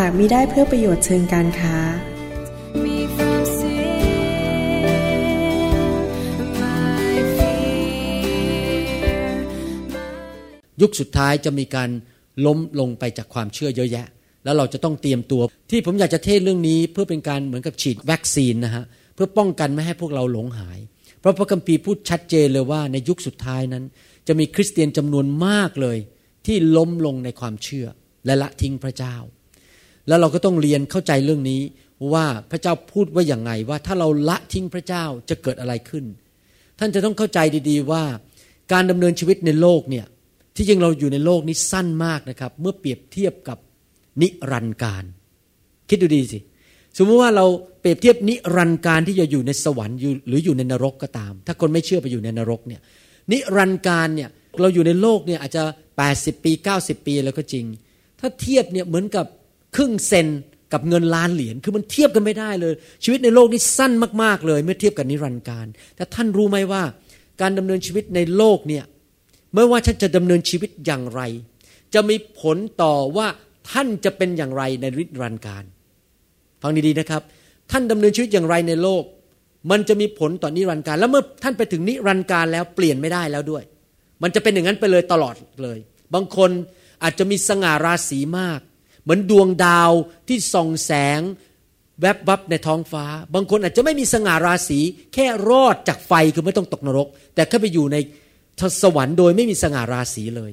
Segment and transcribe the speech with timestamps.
[0.00, 1.76] หากมิได้เพื่อประโยชน์เชิงการค้า
[10.82, 11.90] ยุคสุดท้ายจะมีการ
[12.46, 14.06] ล้มลงไปจากความเชื่อเยอะแยะ
[14.44, 18.84] แล้วเราจะต้องเตรียมตัว ที่ผมอยากจะเทศเรื่องนี้เพื่อเป็นการเหมือนกับฉีดวัคซีนนะฮะ
[19.14, 20.78] เพื่อป้องกันไม่ให้พวกเราหลงหาย
[21.20, 23.84] เพราะพระคัมภีร์พูดชัดเจนเลยว่าในยุคสุดท้ายนั้น
[24.28, 25.98] จะมีคริสเตียนจำนวนมากเลย
[26.46, 27.86] ที่ล้มลงในความเชื่อ
[28.26, 29.16] และละทิ้งพระเจ้า
[30.08, 31.60] แล้วเราก็ต้องเรียนเข้าใจเรื่องนี้
[32.12, 36.04] ว่าพระเจ้าพูดว่าอย่างไงว่าถ้าเราละทิ้งพระเจ้าจะเกิดอะไรขึ้น
[36.78, 37.38] ท่านจะต้องเข้าใจ
[37.68, 38.02] ดีๆว่า
[38.72, 40.06] การดำเนินชีวิตในโลกเนี่ย
[40.56, 43.58] ที่จริงเราอยู่ในโลกนี้สั้นมากนะครับ เมื่อเปรียบเทียบกับ
[44.22, 45.04] นิรันดร์การ
[45.88, 46.38] คิดดูดีสิ
[46.98, 47.46] สมมติว่าเรา
[47.80, 52.80] เปรียบเทียบนิรันดร์การที่จะอยู่ในสวรรค์หรืออยู่ในนรกก็ตาม ถ้าคนไม่เชื่อไปอยู่ในนรกเนี่ย
[53.32, 54.28] นิรันดร์การเนี่ย
[54.60, 55.62] เราอยู่ในโลกเนี่ยอาจจะ
[56.04, 57.64] 80 ปี 90 ปีแล้วก็จริง
[58.20, 59.26] ถ้าเทียบเนี่ยเหมือนกับ
[59.74, 60.28] ครึ่งเซน
[60.72, 63.92] กับเงินล้านเหรียญคือมันเทียบกันไม่ได้เลย ชีวิตในโลกนี้สั้น
[64.22, 65.66] มากๆเลย เมื่อเทียบกับนิรันดร์การ
[65.96, 66.82] แต่ท่านรู้ไหมว่า
[67.40, 68.84] การดำเนินชีวิตในโลกเนี่ย
[69.54, 71.20] ไม่ว่าท่านจะดำเนินชีวิตอย่างไร
[71.94, 73.26] จะมีผลต่อว่า
[73.70, 75.64] ท่านจะเป็นอย่างไรในนิรันดร์การ
[76.62, 77.22] ฟังดีๆนะครับ
[77.70, 79.04] ท่านดำเนินชีวิตอย่างไรในโลก
[79.70, 83.62] มันจะมีผลต่อนิรันดร์การ แล้วเมื่อท่านไปถึงนิรันดร์การแล้วเปลี่ยนไม่ได้แล้วด้วย
[84.22, 85.78] มันจะเป็นอย่างนั้นไปเลยตลอดเลย
[86.14, 86.50] บางคน
[87.02, 88.60] อาจจะมีสง่าราศีมาก
[89.04, 89.90] เหมือนดวงดาว
[90.28, 91.20] ที่ส่องแสง
[92.00, 93.04] แวบวับในท้องฟ้า
[93.34, 94.78] บางคนอาจจะไม่มีสง่าราศี
[95.14, 97.96] แค่รอดจากไฟคือไม่ต้องตกนรก แต่แค่ไปอยู่ใน
[98.82, 100.52] สวรรค์โดยไม่มีสง่าราศีเลย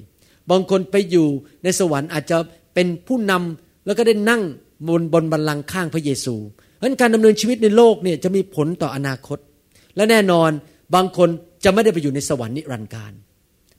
[0.51, 1.27] บางคนไปอยู่
[1.63, 2.37] ในสวรรค์อาจจะ
[2.73, 4.41] เป็นผู้นำแล้วก็ได้นั่ง
[4.87, 6.35] บนบนบัลลังก์ข้างพระเยซู
[6.77, 9.39] เพราะการดำเนินชีวิตในโลกเนี่ยจะมีผลต่ออนาคต
[9.95, 10.49] และแน่นอน
[10.95, 11.29] บางคน
[11.63, 13.13] จะไม่ได้ไปอยู่ในสวรรค์นิรันดร์การ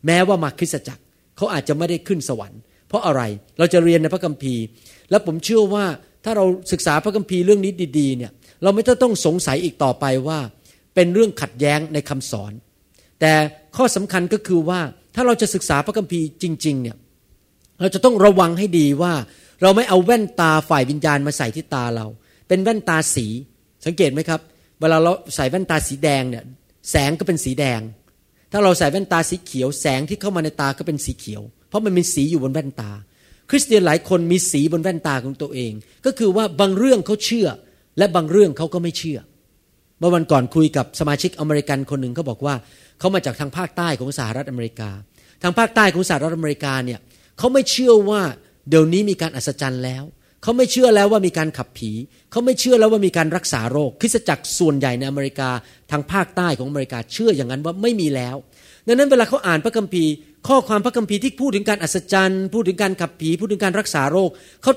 [0.07, 1.03] แม้ว่ามาคริสตจักร
[1.37, 2.61] เขาอาจจะไม่ได้ขึ้นสวรรค์
[2.93, 3.23] เพราะอะไร
[3.59, 4.63] เราจะเรียนในพระคัมภีร์
[5.11, 5.85] และผมเชื่อว่า
[6.25, 8.31] ถ้าเราศึกษาพระคัมภีร์เรื่องนี้ดีๆเนี่ย
[8.63, 10.39] เราไม่ต้องสงสัยอีกต่อไปว่า
[10.95, 12.53] เป็นเรื่องขัดแย้งในคำสอน
[13.21, 13.33] แต่
[13.77, 14.81] ข้อสำคัญก็คือว่า
[15.15, 16.97] ถ้าเราจะศึกษาพระคัมภีร์จริงๆเนี่ย
[17.81, 19.15] เราจะต้องระวังให้ดีว่า
[19.63, 22.07] เราไม่เอาแว่นตาฝ่ายวิญญาณมาใส่ที่ตาเรา
[22.49, 23.27] เป็นแว่นตาสี
[23.87, 24.41] สังเกตไหมครับ
[24.81, 26.45] เวลาเราใส่แว่นตาสีแดงเนี่ย
[26.91, 27.81] แสงก็เป็นสีแดง
[28.53, 31.43] ถ้าเราใส่แว่นตาสีเขียว แสงที่เข้ามาในตาก็เป็นสีเขียว
[31.73, 32.91] เพราะมันมีสีอยู่บนแว่นตา
[33.51, 35.73] คริสเตียนหลายคนมีสีบนแว่นตาของตัวเอง
[36.07, 37.49] ก็คือว่าบางเรื่องเขาเชื่อ
[37.99, 39.19] และบางเรื่องเขาก็ไม่เชื่อ
[39.99, 42.55] เมื่อวันก่อนคุยกับสมาชิกอเมริกันคนหนึ่งเขาบอกว่า
[42.99, 44.91] เขามาจากทางภาคใต้ของสหรัฐอเมริกา
[45.43, 46.99] ทางภาคใต้ของสหรัฐอเมริกาเนี่ย
[47.39, 48.23] เขาไม่เชื่อว่า
[48.69, 50.05] เดี๋ยวนี้มีการอัศจรรย์แล้ว
[50.43, 51.91] เขาไม่เชื่อแล้วว่ามีการขับผี
[52.31, 55.51] เขาไม่เชื่อแล้วว่ามีการรักษาโรค คริสตจักรส่วนใหญ่ในอเมริกา
[55.91, 58.37] ทางภาคใต้ของอเมริกาเชื่ออย่างนั้นว่าไม่มีแล้ว
[58.87, 60.11] ดังนั้นเวลาเขาอ่านพระคัมภีร์
[60.49, 64.31] ข้อความพระคัมภีร์ที่พูดถึงการอัศจรรย์พูดถึงการขับผี พูดถึงการรักษาโรค
[64.63, 64.73] เขา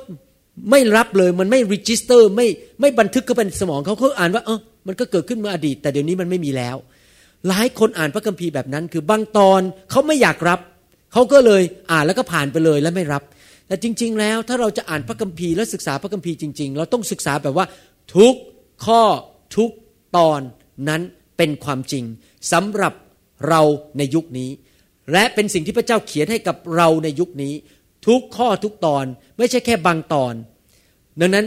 [0.71, 2.47] ไม่รับเลยมันไม่ register ไม่
[2.81, 6.75] ไม่บันทึกเข้าไปในสมองเขาเขาอ่านว่าเออมันก็เกิดขึ้นเมื่ออดีต แต่เดี๋ยวนี้มันไม่มีแล้ว
[7.47, 9.61] หลายคนอ่านพระคัมภีร์แบบนั้น คือบางตอน
[9.91, 10.59] เขาไม่อยากรับ
[11.13, 13.23] เขาก็เลยอ่านแล้วก็ผ่านไปเลยแล้วไม่รับ
[13.67, 17.65] แต่จริง ๆ แล้วถ้าเราจะอ่านพระคัมภีร์และศึกษาพระคัมภีร์จริง ๆ เราต้องศึกษาแบบว่า
[18.15, 18.35] ทุก
[18.85, 19.01] ข้อ
[19.55, 19.71] ทุก
[20.17, 20.41] ตอน
[20.89, 21.01] นั้น
[21.37, 22.03] เป็นความจริง
[22.51, 22.93] สำหรับ
[23.49, 23.61] เรา
[23.97, 24.49] ในยุคนี้
[25.11, 27.53] และเป็นสิ่งที่พระเจ้าเขียนให้กับเราในยุคนี้
[28.07, 29.05] ทุกข้อทุกตอน
[29.37, 30.33] ไม่ใช่แค่บางตอน
[31.19, 31.45] ดังนั้น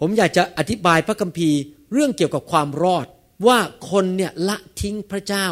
[0.00, 1.58] ผมอยากจะอธิบายพระคัมภีร์
[1.92, 3.06] เรื่องเกี่ยวกับความรอด
[3.46, 3.58] ว่า
[3.90, 5.46] คนเนี่ยละทิ้งพระเจ้า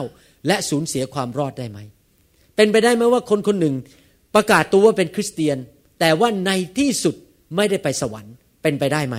[0.47, 1.79] และสูญเสียความรอดได้ไหม
[2.57, 3.75] เป็นไปได้ไหมว่าคนคนหนึ่ง
[4.35, 5.59] ประกาศตัวว่าเป็นคริสเตียน
[6.01, 7.15] แต่ว่าในที่สุด
[7.57, 9.17] ไม่ได้ไปสวรรค์ เป็นไปได้ไหม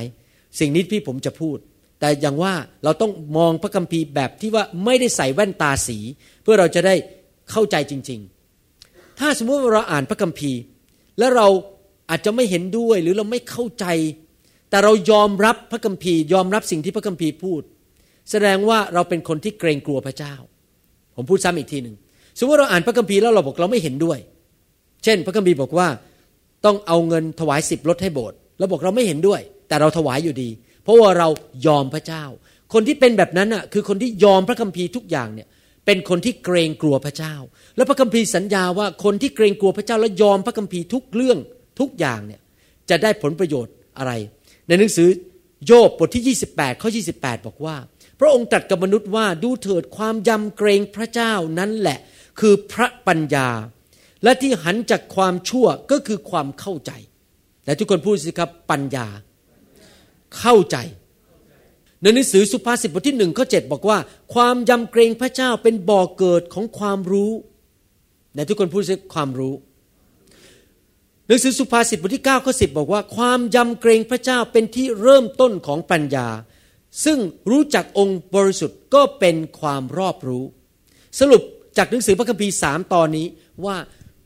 [0.59, 1.57] สิ่งนี้พี่ผมจะพูด
[1.99, 2.53] แต่อย่างว่า
[2.83, 5.97] เราต้องมองพระคัมภีร์แบบที่ว่าไม่ได้ใส่แว่นตาสี
[6.43, 6.95] เพื่อเราจะได้
[7.51, 8.19] เข้าใจจริง
[8.69, 10.59] ๆ ถ้าสมมติว่าเราอ่านพระคัมภีร์
[11.19, 11.47] แล้วเรา
[12.09, 13.85] อาจจะไม่เห็นด้วยหรือเราไม่เข้าใจ
[14.69, 17.61] แต่เรายอมรับพระคัมภีร์ยอมรับสิ่งที่พระคัมภีร์พูด
[18.31, 20.33] แสดงว่าเราเป็นคนที่เกรงกลัวพระเจ้า
[21.15, 21.95] ผมพูดซ้ำอีกทีหนึ่ง
[22.39, 24.19] สมมติเราอ่านพระคัมภีร์แล้วเราบอกเราไม่เห็นด้วย
[25.03, 25.87] เช่น พระคัมภีร์บอกว่า
[26.65, 30.49] ต้องเอาเงินถวายสิบลดให้โบสถ์เราบอกเราไม่เห็นด้วย แต่เราถวายอยู่ดี
[30.89, 31.29] ราะว่าเรา
[31.67, 32.23] ยอมพระเจ้า
[32.73, 35.47] คนที่เป็นแบบนั้นอะคือคนที่ยอมพระคัมภีร์ทุกอย่างเนี่ย
[35.85, 37.35] เป็นคนที่เกรงกลัวพระเจ้า
[37.75, 41.37] แล้วพระคัมภีร์สัญญาว่าคนที่เกรงกลัวพระเจ้า และยอมพระคัมภีร์ทุกเรื่อง
[41.79, 42.41] ทุกอย่างเนี่ย
[42.89, 44.11] จะได้ผลประโยชน์อะไร
[44.67, 45.09] ในหนังสือ
[45.65, 47.75] โยบบทที่ 28 ข้อ 28 บอกว่า
[48.19, 51.99] พระองค์ตรัสกับมนุษย์ว่าดูเถิดความยำเกรงพระเจ้านั้นแหละ
[52.39, 53.49] คือพระปัญญา
[54.23, 56.91] และที่หันจากความชั่วก็คือความเข้าใจ
[57.63, 59.07] แต่ทุกคนพูดสิครับปัญญา
[60.37, 60.77] เข้าใจ
[62.01, 63.97] ในหนังสือสุภาษิตบทที่หนึ่งข้อเจ็ดบอกว่า
[64.33, 67.31] ความยำเกรงพระเจ้าเป็นบ่อเกิดของความรู้
[68.33, 69.53] แต่ทุกคนพูดสิความรู้
[71.27, 76.27] หนังสือสุภาษิตบทที่9ข้อ10บอกว่า ความยำเกรงพระเจ้าเป็นที่เริ่มต้นของปัญญา
[77.05, 77.17] ซึ่ง
[77.51, 80.43] รู้จักองค์บริสุทธิ์ก็เป็นความรอบรู้
[81.19, 81.41] สรุป
[81.77, 83.27] จากหนังสือพระคัมภีร์สามตอนนี้
[83.65, 83.77] ว่า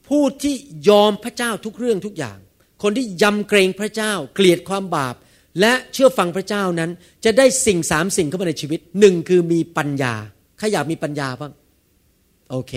[0.08, 0.56] ผู้ที่
[0.90, 2.38] ยอมพระเจ้าทุกเรื่องทุกอย่าง
[2.84, 5.16] คนที่ยำเกรงพระเจ้า เกลียดความบาป
[5.60, 6.92] และเชื่อฟังพระเจ้านั้น
[7.26, 10.14] จะได้สิ่งสามสิ่งเข้ามาในชีวิตหนึ่งคือมีปัญญา
[10.58, 11.54] ใครอยากมีปัญญาบ้าง
[12.52, 12.74] โอเค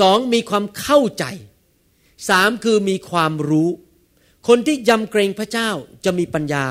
[0.00, 1.24] สองมีความเข้าใจ
[2.28, 3.68] สามคือมีความรู้
[4.48, 5.70] คนที่ยำเกรงพระเจ้า
[6.04, 6.64] จะมีปัญญา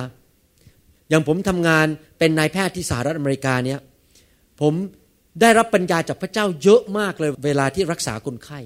[1.09, 1.87] อย่างผมทำงาน
[2.19, 3.79] เป็นนายแพทย์ที่สหรัฐอเมริกาเนี่ย
[4.61, 4.73] ผม
[5.41, 8.59] ได้รับปัญญาจากพระเจ้าเยอะมากเลย เวลาที่รักษาคนไข้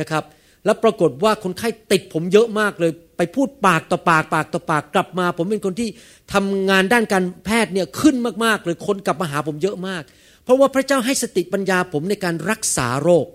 [0.00, 0.24] นะครับ
[0.64, 5.88] แล้วปรากฏว่าคนไข้ติดผมเยอะมากเลย ไปพูดปากต่อปากปากต่อปากกลับมา ผมเป็นคนที่
[6.32, 10.02] ทำงานด้านการแพทย์เนี่ยขึ้นมากๆเลยคนกลับมาหาผมเยอะมาก
[10.44, 13.26] เพราะว่าพระเจ้าให้สติปัญญาผมในการรักษาโรค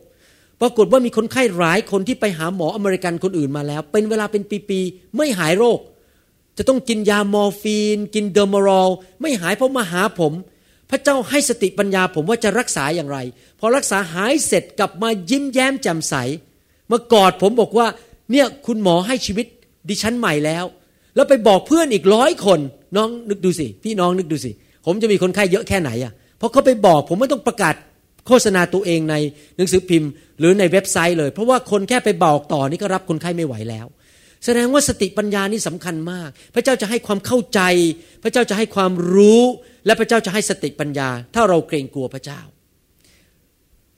[0.61, 5.79] ปรากฏว่ามีคนไข้หลายคนที่ไปหาหมออเมริกันคนอื่นมาแล้ว เป็นเวลาเป็นปีๆไม่หายโรค
[6.57, 8.89] จะต้องกินยามอร์ฟีน กิน Demerol
[9.21, 10.33] ไม่หายเพราะมาหาผม
[10.89, 13.17] พระเจ้าให้สติปัญญาผมว่าจะรักษาอย่างไร
[13.59, 16.15] พอรักษาหายเสร็จกลับมายิ้มแย้มแจ่มใส
[16.91, 17.87] มากอดผมบอกว่า
[18.31, 19.45] เนี่ยคุณหมอให้ชีวิต
[19.89, 20.65] ดิฉันใหม่แล้ว
[21.15, 22.59] แล้วไปบอกเพื่อนอีกร้อยคน
[22.95, 24.51] น้องนึกดูสิ พี่น้องนึกดูสิ
[24.85, 27.75] ผมจะมีคนไข้เยอะแค่ไหนอะเพราะเขาไปบอกผมไม่ต้องประกาศ
[28.27, 29.15] โฆษณาตัวเองใน
[29.57, 33.85] หนังสือพิมพ์ หรือในเว็บไซต์เลย เพราะว่าคนแค่ไปบอกต่อนี่ก็รับคนไข้ไม่ไหวแล้ว
[34.45, 37.61] แสดงว่าสติปัญญานี่สำคัญมาก พระเจ้าจะให้ความเข้าใจ
[38.23, 39.41] พระเจ้าจะให้ความรู้
[39.85, 42.41] และพระเจ้าจะให้สติปัญญา ถ้าเราเกรงกลัวพระเจ้า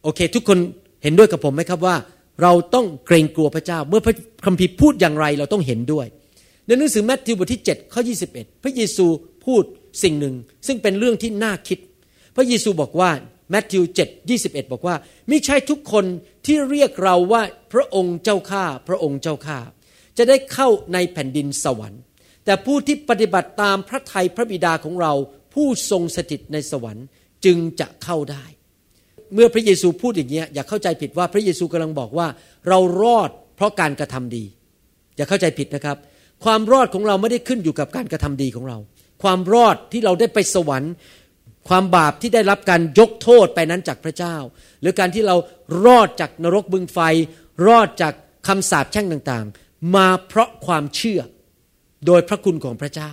[0.04, 0.60] โอเค ทุกคน
[1.04, 1.96] เห็นด้วยกับผมไหมครับว่า
[2.42, 6.08] เราต้องเกรงกลัวพระเจ้า เมื่อพระคัมภีร์พูดอย่างไรเราต้องเห็นด้วย
[6.66, 8.02] ในหนังสือแมทธิวบทที่7ข้อ
[8.32, 9.06] 21 พระเยซู
[9.46, 9.64] พูด
[10.04, 10.36] สิ่งหนึ่ง
[10.68, 11.80] ซึ่งเป็นเรื่องที่น่าคิด
[12.36, 13.12] พระเยซูบอกว่า
[13.50, 14.96] แมทธิว7 21 บอกว่า
[15.30, 16.06] ไม่ใช่ทุกคน
[16.46, 17.42] ที่เรียกเราว่า
[17.74, 19.60] พระองค์เจ้าข้าพระองค์เจ้าข้า
[20.18, 22.02] จะได้เข้าในแผ่นดินสวรรค์
[22.46, 25.14] แต่ผู้ที่ปฏิบัติตามพระทัยพระบิดาของเรา
[25.54, 27.06] ผู้ทรงสถิตในสวรรค์
[27.46, 28.46] จึงจะเข้าได้
[29.34, 32.28] เมื่อพระเยซูพูดอย่างนี้อย่าเข้าใจผิดว่าพระเยซูกำลังบอกว่า
[32.68, 34.44] เรารอดเพราะการกระทำดี
[35.18, 35.98] อย่าเข้าใจผิดนะครับ
[36.44, 38.78] ความรอดของเราไม่ได้ขึ้นอยู่กับการกระทำดีของเรา
[39.24, 40.94] ความรอดที่เราได้ไปสวรรค์
[41.70, 44.36] ความบาปที่ได้รับการยกโทษไปนั้นจากพระเจ้า
[44.82, 45.36] หรือการที่เรา
[45.86, 47.00] รอดจากนรกบึงไฟ
[47.68, 48.14] รอดจาก
[48.48, 51.22] คำสาปแช่งต่างๆ มาเพราะความเชื่อ
[52.06, 53.12] โดยพระคุณของพระเจ้า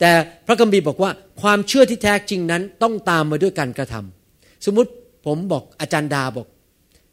[0.00, 0.12] แต่
[0.46, 1.10] พระคัมภีร์บอกว่า
[1.42, 4.21] ความเชื่อที่แท้จริงนั้นต้องตามมาด้วยการกระทำ
[4.66, 4.90] สมมุติ
[5.26, 6.46] ผมบอกอาจารย์ดาบอก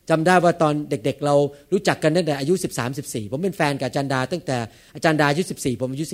[0.09, 1.35] จำได้ว่าตอนเด็กๆ เรา
[1.71, 4.57] รู้จักกันตั้งแต่อายุ 13 14 ผมเป็นแฟนกับอาจารย์ดา ตั้งแต่
[4.95, 6.05] อาจารย์ดาอายุ 14 ผมอายุ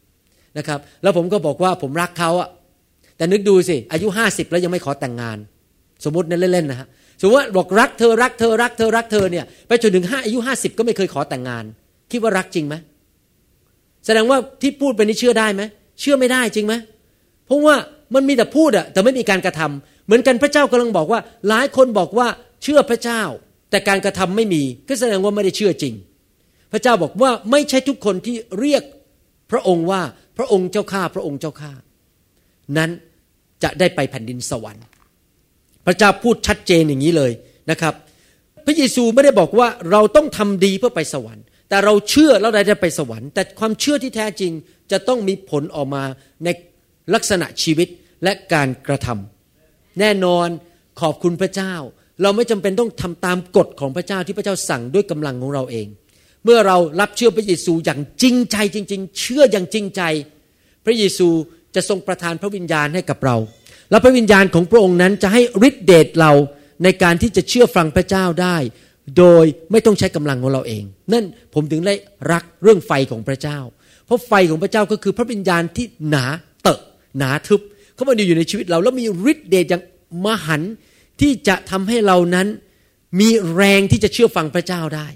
[0.00, 2.48] 15 นะครับ แล้วผมก็บอกว่าผมรักเขาอะ
[3.16, 5.38] แต่นึกดูสิ อายุห้าสิบแล้วยังไม่ขอแต่งงาน
[6.04, 6.88] สมมตินั่นเล่นๆนะฮะ
[7.20, 11.64] สมมติว่าบอกรักเธอรักเธอรักเธอรักเธอเนี่ยไปจนถึงห้าอายุห้าสิบก็ไม่เคยขอแต่งงาน
[12.10, 12.74] คิดว่ารักจริงไหม
[14.06, 15.62] แสดงว่าที่พูดไปนี้เชื่อได้ไหม
[16.00, 16.74] เชื่อไม่ได้จริงไหม
[17.46, 17.76] เพราะว่า
[18.14, 22.28] มันมีแต่พูดอะแต่ไม่มีการกระทำ เหมือนกันพระเจ้ากำลังบอกว่า หลายคนบอกว่า
[22.62, 23.22] เชื่อพระเจ้า
[23.70, 25.94] แต่การกระทำไม่มีก็แสดงว่าไม่ได้เชื่อจริง
[26.72, 28.82] พระเจ้าบอกว่าไม่ใช่ทุกคนที่เรียก
[29.50, 30.02] พระองค์ว่า
[30.38, 31.72] พระองค์เจ้าข้าพระองค์เจ้าข้า
[32.76, 32.90] นั้น
[33.62, 34.84] จะได้ไปแผ่นดินสวรรค์
[35.86, 37.32] พระเจ้าพูดชัดเจนอย่างนี้เลย
[37.70, 37.94] นะครับ
[38.66, 44.52] พระเยซูไม่ได้บอกว่าเราต้องทำดีเพื่อไปสวรรค์ แต่เราเชื่อแล้วได้ไปสวรรค์ แต่ความเชื่อที่แท้จริง
[44.90, 46.04] จะต้องมีผลออกมา
[46.44, 46.48] ใน
[47.14, 47.88] ลักษณะชีวิต
[48.24, 49.35] และการกระทำ
[50.00, 50.48] แน่นอน
[51.00, 51.74] ขอบคุณพระเจ้า
[52.22, 55.86] เราไม่จำเป็นต้องทำตามกฎของพระเจ้าที่พระเจ้าสั่งด้วยกำลังของเราเอง
[56.44, 60.02] เมื่อเรารับเชื่อพระเยซูอย่างจริงใจจริง ๆ เชื่ออย่างจริงใจ
[60.84, 61.28] พระเยซู
[61.74, 63.36] จะทรงประทานพระวิญญาณให้กับเรา
[63.90, 66.32] และพระวิญญาณของพระองค์นั้นจะให้ฤทธิเดชเรา
[66.84, 68.56] ในการที่จะเชื่อฟังพระเจ้าได้
[69.18, 71.24] โดยไม่ต้องใช้กำลังของเราเอง นั่น
[71.54, 71.94] ผมถึงได้
[72.32, 73.58] รักเรื่องไฟของพระเจ้า
[74.06, 76.24] เพราะไฟของพระเจ้าก็คือพระวิญญาณที่หนา
[76.62, 76.80] เตอะ
[77.18, 77.60] หนาทึบ
[77.96, 79.82] เข้ามาอยู่ในชีวิตเรา แล้วมีฤทธิ์เดชอย่าง
[80.24, 80.62] มหัน
[81.20, 82.46] ที่จะทำให้เรานั้น
[83.20, 85.06] มีแรงที่จะเชื่อฟังพระเจ้าได้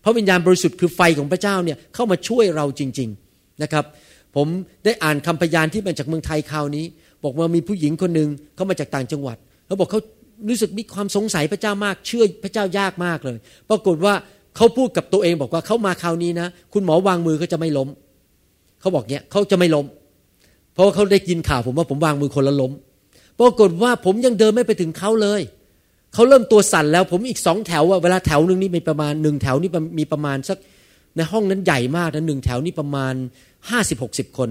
[0.00, 3.84] เพราะวิญญาณบริสุทธิ์คือไฟของพระเจ้าเนี่ยเข้ามาช่วยเราจริง ๆนะครับ
[4.36, 4.46] ผม
[4.84, 6.84] ได้อ่านคำพยานที่มาจากเมืองไทยคราวนี้
[7.24, 10.00] บอกว่ามีผู้หญิงคนหนึ่งเขามาจากต่างจังหวัดเขาบอกเขา
[10.48, 13.38] รู้สึกมีความสงสัยพระเจ้ามาก เชื่อพระเจ้ายากมากเลย
[13.70, 14.14] ปรากฏว่า
[14.56, 17.88] เขาพูดกับตัวเองบอกว่าเขามาคราวนี้นะ คุณหมอวางมือเขาจะไม่ล้ม
[18.80, 19.86] เขาบอกเนี้ยเขาจะไม่ล้ม
[20.78, 22.72] เพราะว่าเขาได้ยินข่าวผมว่าผมวางมือคนละล้ม
[23.40, 25.40] ปรากฏว่าผมยังเดินไม่ไปถึงเขาเลย
[26.14, 30.58] เขาเริ่มตัวสั่นแล้วผมอีกสองแถวว่าเวลาแถวหนึ่งนี่มีประมาณหนึ่งแถวนี่มีประมาณสัก
[31.16, 33.14] ในห้องนั้นใหญ่มากนะหนึ่งแถวนี่ประมาณ
[33.70, 34.48] ห้าสิบหกสิบคน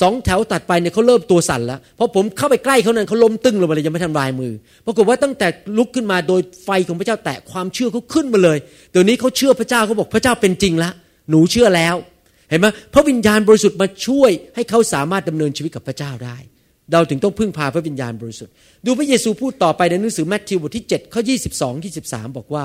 [0.00, 4.52] สองแถวตัดไปเนี่ยเขาเริ่มตัวสั่นแล้วเพราะผมเข้าไปใกล้เขานั้นเขาล้มตึ้งลงไปเลยยังไม่ทำลายมือ
[4.86, 8.58] ปรากฏว่าตั้งแต่ลุกขึ้นมาโดยไฟของพระเจ้าแตะความเชื่อเขาขึ้นมาเลย
[8.92, 10.92] เดี๋ยวนี้เขาเชื่อพระเจ้าเขาบอกพระเจ้าเป็นจริงแล้ว
[11.30, 11.94] หนูเชื่อแล้ว
[12.50, 16.36] เห็นไหมพระวิญญาณบริสุทธิ์มาช่วยให้เขาสามารถดำเนินชีวิตกับพระเจ้าได้
[16.92, 18.52] เราถึงต้องพึ่งพาพระวิญญาณบริสุทธิ์
[18.86, 22.64] ดูพระเยซูพูดต่อไปในหนังสือแมทธิวบทที่7ข้อ22 23 บอกว่า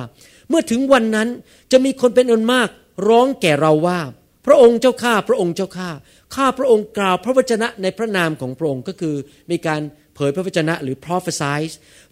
[0.49, 1.27] เมื่อถึงวันนั้น
[1.71, 2.69] จะมีคนเป็นอันมาก
[3.07, 3.99] ร้องแก่เราว่า
[4.45, 5.89] พระองค์เจ้าข้าพระองค์เจ้าข้า
[6.35, 9.15] ข้าพระองค์กล่าวพระวจนะในพระนามของพระองค์ก็คือ
[9.51, 9.81] มีการ
[10.15, 11.59] เผยพระวจนะหรือ prophesy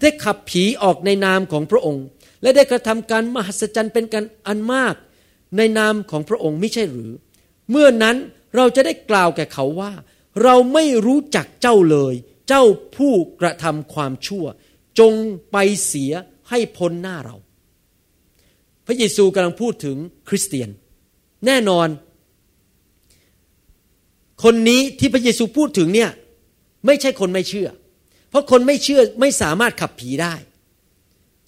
[0.01, 2.03] ได้ขับผีออกในนามของพระองค์
[2.41, 4.95] และได้กระทำการมหัศจรรย์เป็นการอันมาก
[5.57, 7.11] ในนามของพระองค์ไม่ใช่หรือ
[7.69, 8.17] เมื่อนั้น
[8.55, 9.91] เราจะได้กล่าวแก่เขาว่า
[10.43, 12.13] เราไม่รู้จักเจ้าเลย
[12.47, 12.63] เจ้า
[12.95, 14.45] ผู้กระทำความชั่ว
[14.99, 15.13] จง
[15.51, 16.11] ไปเสีย
[16.49, 17.35] ให้พ้นหน้าเรา
[18.85, 19.97] พระเยซูกำลังพูดถึง
[20.29, 20.69] คริสเตียน
[21.45, 21.87] แน่นอน
[24.43, 26.11] คนนี้ที่พระเยซูพูดถึงเนี่ย
[26.85, 27.69] ไม่ใช่คนไม่เชื่อ
[28.29, 30.35] เพราะคนไม่เชื่อไม่สามารถขับผีได้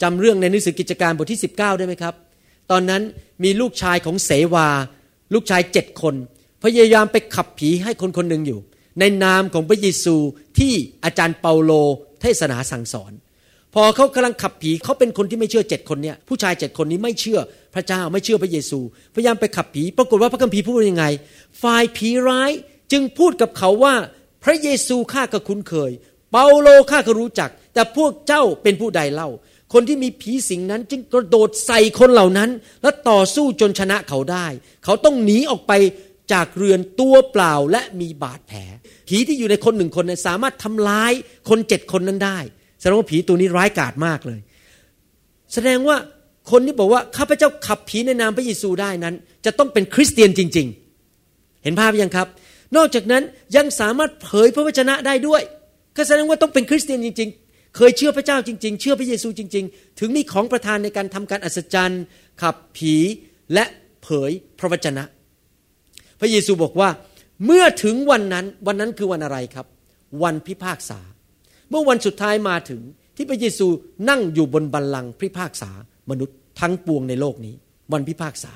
[0.02, 2.16] จำเรื่องในหนังสือกิจการบทที่ 19 ได้ไหมครับ
[2.72, 3.02] ตอนนั้น
[3.44, 4.70] มีลูกชายของเสวา
[5.34, 6.16] ลูกชายเจ็ดคน
[6.64, 8.60] พยายามไปขับผีให้คนคนหนึ่งอยู่
[9.00, 10.16] ในนามของพระเยซู
[10.60, 10.74] ที่
[11.04, 11.72] อาจารย์เปาโล
[12.22, 13.12] เทศนาสั่งสอน
[13.74, 17.40] พอเขากำลังขับผีเขาเป็นคนที่ไม่เชื่อเจ็ดคนเนี่ยผู้ชายเจ็ดคนนี้ไม่เชื่อ
[17.76, 18.80] พระเจ้าไม่เชื่อพระเยซู
[19.16, 21.06] พยายามไปขับผี ปรากฏว่าพระคัมภีร์พูดยังไง
[21.64, 22.52] ฝ่ายผีร้าย
[22.92, 23.96] จึงพูดกับเขาว่า
[24.44, 25.92] พระเยซูข้าก็คุ้นเคย
[26.32, 29.30] เปาโลข้าก็รู้จัก แต่พวกเจ้าเป็นผู้ใดเล่า
[29.74, 32.50] คนที่มีผีสิงนั้นจึงกระโดดใส่คนเหล่านั้น
[32.82, 34.48] และต่อสู้จนชนะเขาได้
[34.84, 35.74] เขาต้องหนีออกไป
[36.34, 38.60] จากเรือนตัวเปล่าและมีบาดแผล
[39.08, 41.12] ผีที่อยู่ในคนหนึ่งคนสามารถทำร้าย
[41.50, 42.38] คนเจ็ดคนนั้นได้
[42.80, 44.40] แสดงว่าผีตัวนี้ร้ายกาจมากเลย
[45.54, 45.98] แสดงว่า
[46.52, 49.16] คนที่บอกว่าข้าพเจ้าขับผีในนามพระเยซูได้นั้น
[49.46, 50.68] จะต้องเป็นคริสเตียนจริง
[51.16, 52.28] ๆ เห็นภาพยังครับ
[52.76, 53.24] นอกจากนั้น
[53.56, 55.42] ยังสามารถเผยพระวจนะได้ด้วย
[55.98, 57.43] ก็แสดงว่าต้องเป็นคริสเตียนจริง ๆ
[57.76, 62.04] เคยเชื่อพระเจ้าจริง ๆ เชื่อพระเยซูจริง ๆ ถึงมีของประทานในการทำการอัศจรรย์
[62.42, 62.96] ขับผี
[63.54, 63.66] และ
[64.04, 65.04] เผยพระวจนะ
[66.20, 66.90] พระเยซูบอกว่า
[67.46, 69.68] เมื่อถึงวันนั้นวันนั้นคือวันอะไรครับ
[70.24, 71.00] วันพิพากษา
[71.70, 72.82] เมื่อวันสุดท้ายมาถึง
[73.16, 73.68] ที่พระเยซู
[74.10, 75.72] นั่งอยู่บนบัลลังก์พิพากษา
[76.10, 77.56] มนุษย์ทั้งปวงในโลกนี้
[77.94, 78.54] วันพิพากษา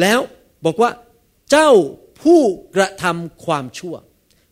[0.00, 0.20] แล้ว
[0.64, 0.90] บอกว่า
[1.50, 1.70] เจ้า
[2.22, 2.40] ผู้
[2.76, 3.94] กระทำความชั่ว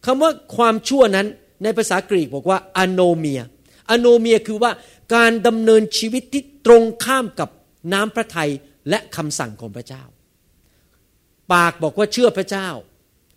[0.06, 1.26] คำว่าความชั่วนั้น
[1.62, 3.42] ในภาษากรีกบอกว่าอโนเมีย
[3.90, 4.72] อโนเมียคือว่า
[5.14, 7.48] การดำเนินชีวิตที่ตรงข้ามกับ
[7.92, 8.50] น้ำพระทัย
[8.88, 10.02] และคำสั่งของพระเจ้า
[11.52, 12.68] ปากบอกว่าเชื่อพระเจ้า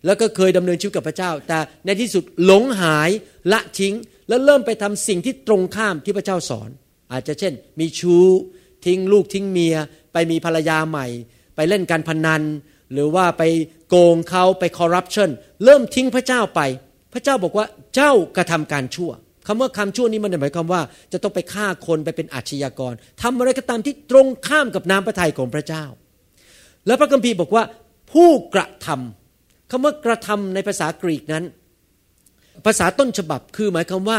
[0.05, 3.09] แล้วก็เคยดำเนินชีวิตกับพระเจ้า แต่ในที่สุดหลงหาย
[3.51, 3.95] ละทิ้ง
[4.27, 6.69] แล้วเริ่มไปทำสิ่งที่ตรงข้ามที่พระเจ้าสอน
[7.11, 8.25] อาจจะเช่น มีชู้
[8.85, 9.75] ทิ้งลูกทิ้งเมีย
[10.13, 11.07] ไปมีภรรยาใหม่
[11.55, 12.41] ไปเล่นการพนัน
[12.93, 13.43] หรือว่าไป
[13.89, 15.29] โกงเขาไปคอร์รัปชัน
[15.63, 16.61] เริ่มทิ้งพระเจ้าไป
[17.13, 17.65] พระเจ้าบอกว่า
[17.95, 19.11] เจ้ากระทำการชั่ว
[19.47, 20.81] คำว่าคำชั่วนี้มันหมายความว่า
[21.13, 25.83] จะต้องไปฆ่าคนไปเป็นอาชญากรทำอะไรก็ตามที่ตรงข้ามกับน้ำพระทัยของพระเจ้า
[26.87, 27.63] แล้วพระคัมภีร์บอกว่า
[28.11, 31.43] ผู้กระทำคำว่ากระทำในภาษากรีกนั้น
[32.65, 34.17] ภาษาต้นฉบับคือหมายความว่า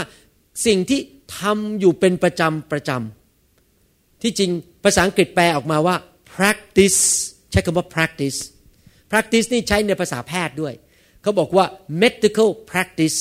[0.67, 1.01] สิ่งที่
[1.41, 4.51] ทำอยู่เป็นประจำประจำที่จริง
[4.85, 5.97] ภาษาอังกฤษแปลออกมาว่า
[6.35, 7.01] practice
[7.51, 8.39] ใช้คำว่า practice
[9.11, 10.75] practice นี่ใช้ในภาษาแพทย์ด้วย
[11.25, 11.67] เขาบอกว่า
[12.03, 13.19] medical practice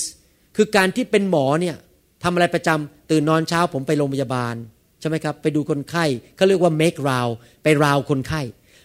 [0.56, 1.76] คือการที่เป็นหมอเนี่ย
[2.24, 4.56] ทำอะไรประจำตื่นนอนเช้าผมไปโรงพยาบาล
[5.00, 6.06] ใช่ไหมครับ ไปดูคนไข้
[6.36, 7.34] เขาเรียกว่า make round
[7.64, 8.42] ไปราวคนไข้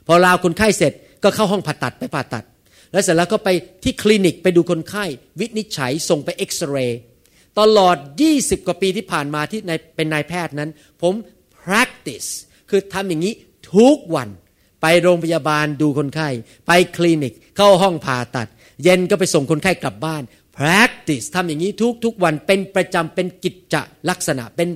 [0.07, 2.45] พอราวคนไข้เสร็จก็เข้าห้องผ่าตัดไปผ่าตัด
[2.93, 3.49] แล้วเสร็จแล้วก็ไป
[3.85, 5.05] ที่คลินิกไปดูคนไข้
[5.41, 7.01] วินิจฉัยส่งไปเอ็กซเรย์
[7.59, 7.97] ตลอด
[8.33, 9.61] 20 กว่าปีที่ผ่านมาที่
[9.97, 10.71] เป็นนายแพทย์นั้น
[11.03, 11.15] ผม
[11.65, 12.29] practice
[12.71, 13.35] คือทำอย่างนี้
[13.75, 14.29] ทุกวัน
[14.83, 16.29] ไปโรงพยาบาลดูคนไข้
[16.67, 18.49] ไปคลินิก เข้าห้องผ่าตัด
[18.83, 20.23] เย็นก็ไปส่งคนไข้กลับบ้าน
[20.57, 24.69] practice ทำอย่างนี้ทุกทุกวันเป็นประจำเป็นกิจจะลักษณะเป็น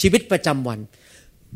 [0.00, 0.78] ชีวิตประจำวัน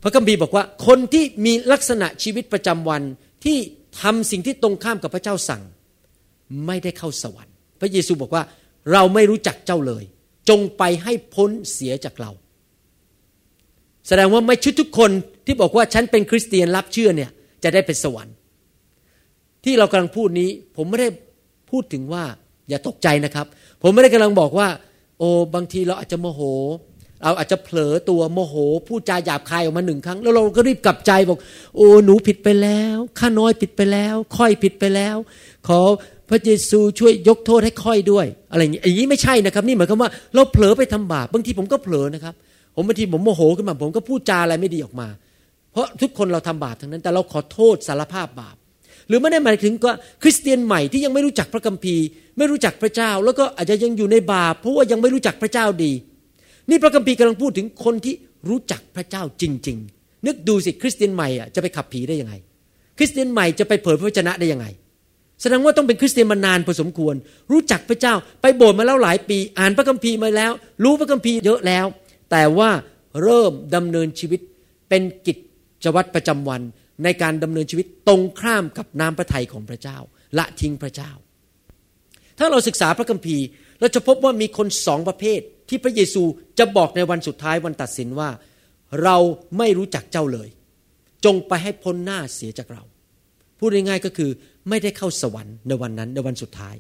[0.03, 3.03] พระคัมภีร์บอกว่าคนที่มีลักษณะชีวิตประจำวัน
[3.45, 3.59] ที่
[4.01, 5.63] ทำสิ่งที่ตรงข้ามกับพระเจ้าสั่ง
[6.67, 8.43] ไม่ได้เข้าสวรรค์ พระเยซูบอกว่า
[8.93, 10.05] เราไม่รู้จักเจ้าเลย
[10.49, 12.31] จงไปให้พ้นเสียจากเรา
[14.09, 15.11] แสดงว่าไม่ชุดทุกคน
[15.47, 17.31] ที่บอกว่าฉันเป็นคริสเตียนรับเชื่อเนี่ย
[17.65, 18.35] จะได้เป็นสวรรค์
[19.65, 21.09] ที่เรากำลังพูดนี้ ผมไม่ได้
[21.75, 22.25] พูดถึงว่า
[22.69, 23.47] อย่าตกใจนะครับ
[23.83, 24.69] ผมไม่ได้กำลังบอกว่า
[25.19, 26.41] โอ้บางทีเราอาจจะโมโห
[27.23, 28.55] เราอาจจะเผลอตัวโมโห
[28.89, 31.39] พูดจาหยาบคายออกมาหนึ่งครั้ง แล้วเราก็รีบกลับใจบอก
[31.77, 35.17] โอ้หนูผิดไปแล้วข้าน้อยผิดไปแล้วค่อยผิดไปแล้ว
[35.69, 35.81] ขอ
[36.29, 42.35] พระเยซูช่วยยกโทษให้ค่อยด้วย อะไรอย่างนี้อย่างนี้ไม่ใช่นะครับ นี่หมายความว่าเราเผลอไปทำบาปบางทีผมก็เผลอนะครับ
[42.75, 45.09] ผมบางทีผมโมโหขึ้นมาผมก็พูดจาอะไรไม่ดีออกมา
[45.73, 48.57] เพราะทุกคนเราทำบาปทั้งนั้น แต่เราขอโทษสารภาพบาป
[49.09, 49.91] หรือไม่ได้หมายถึงก็
[50.23, 52.05] คริสเตียนใหม่ที่ยังไม่รู้จักพระคัมภีร์
[52.39, 55.93] ไม่รู้จักพระเจ้า แล้วก็อาจจะยังอยู่ในบาปเพราะว่ายังไม่รู้จักพระเจ้าดี
[56.71, 58.15] นี่พระคัมภีร์กำลังพูดถึงคนที่
[58.49, 62.35] รู้จักพระเจ้าจริง ๆ นึกดูสิคริสเตียนใหม่อะจะไปขับผีได้ยังไง
[62.99, 64.67] คริสเตียนใหม่จะไปเผยพระวจนะได้ยังไง
[65.41, 67.15] แสดงว่าต้องเป็นคริสเตียนมานานพอสมควร
[67.53, 70.53] รู้จักพระเจ้าไปโบสถ์มาแล้วหลายปี อ่านพระคัมภีร์มาแล้ว
[70.85, 71.87] รู้พระคัมภีร์เยอะแล้ว
[72.31, 72.71] แต่ว่า
[73.23, 74.41] เริ่มดำเนินชีวิต
[74.89, 75.33] เป็นกิ
[75.85, 76.61] จวัตรประจำวัน
[77.03, 79.99] ในการดำเนินชีวิตตรงข้ามกับน้ำพระทัยของพระเจ้า
[80.39, 81.11] ละทิ้งพระเจ้า
[82.39, 83.45] ถ้าเราศึกษาพระคัมภีร์
[83.81, 86.23] เราจะพบว่ามีคนสองประเภท ที่พระเยซู
[86.59, 88.31] จะบอกในวันสุดท้ายวันตัดสินว่า
[89.03, 89.17] เรา
[89.59, 90.49] ไม่รู้จักเจ้าเลย
[91.25, 92.83] จงไปให้พ้นหน้าเสียจากเรา
[93.59, 94.31] พูดง่ายๆก็คือ
[94.69, 96.77] ไม่ได้เข้าสวรรค์ในวันนั้นในวันสุดท้าย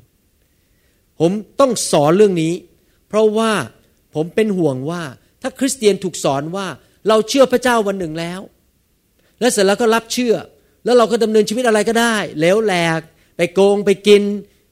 [1.20, 2.52] ผมต้องสอนเรื่องนี้
[3.08, 3.52] เพราะว่า
[4.14, 5.02] ผมเป็นห่วงว่า
[5.42, 6.66] ถ้าคริสเตียนถูกสอนว่า
[7.08, 8.40] เราเชื่อพระเจ้าวันหนึ่งแล้ว
[9.40, 10.34] และเสร็จแล้วก็รับเชื่อ
[10.84, 13.00] แล้วเราก็ดำเนินชีวิตอะไรก็ได้แล้วแหลก
[13.36, 14.22] ไปโกงไปกิน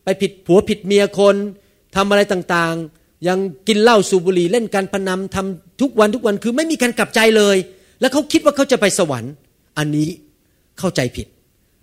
[0.05, 1.37] ไปผิดผัวผิดเมียคน
[1.97, 3.39] ทำอะไรต่างๆ ยัง
[3.69, 7.57] กินเหล้าสูบบุหรี่เล่นการพนันทำทุกวันทุกวันคือไม่มีการกลับใจเลย
[8.01, 9.33] แล้วเขาคิดว่าเขาจะไปสวรรค์
[9.79, 10.09] อันนี้
[10.79, 11.27] เข้าใจผิด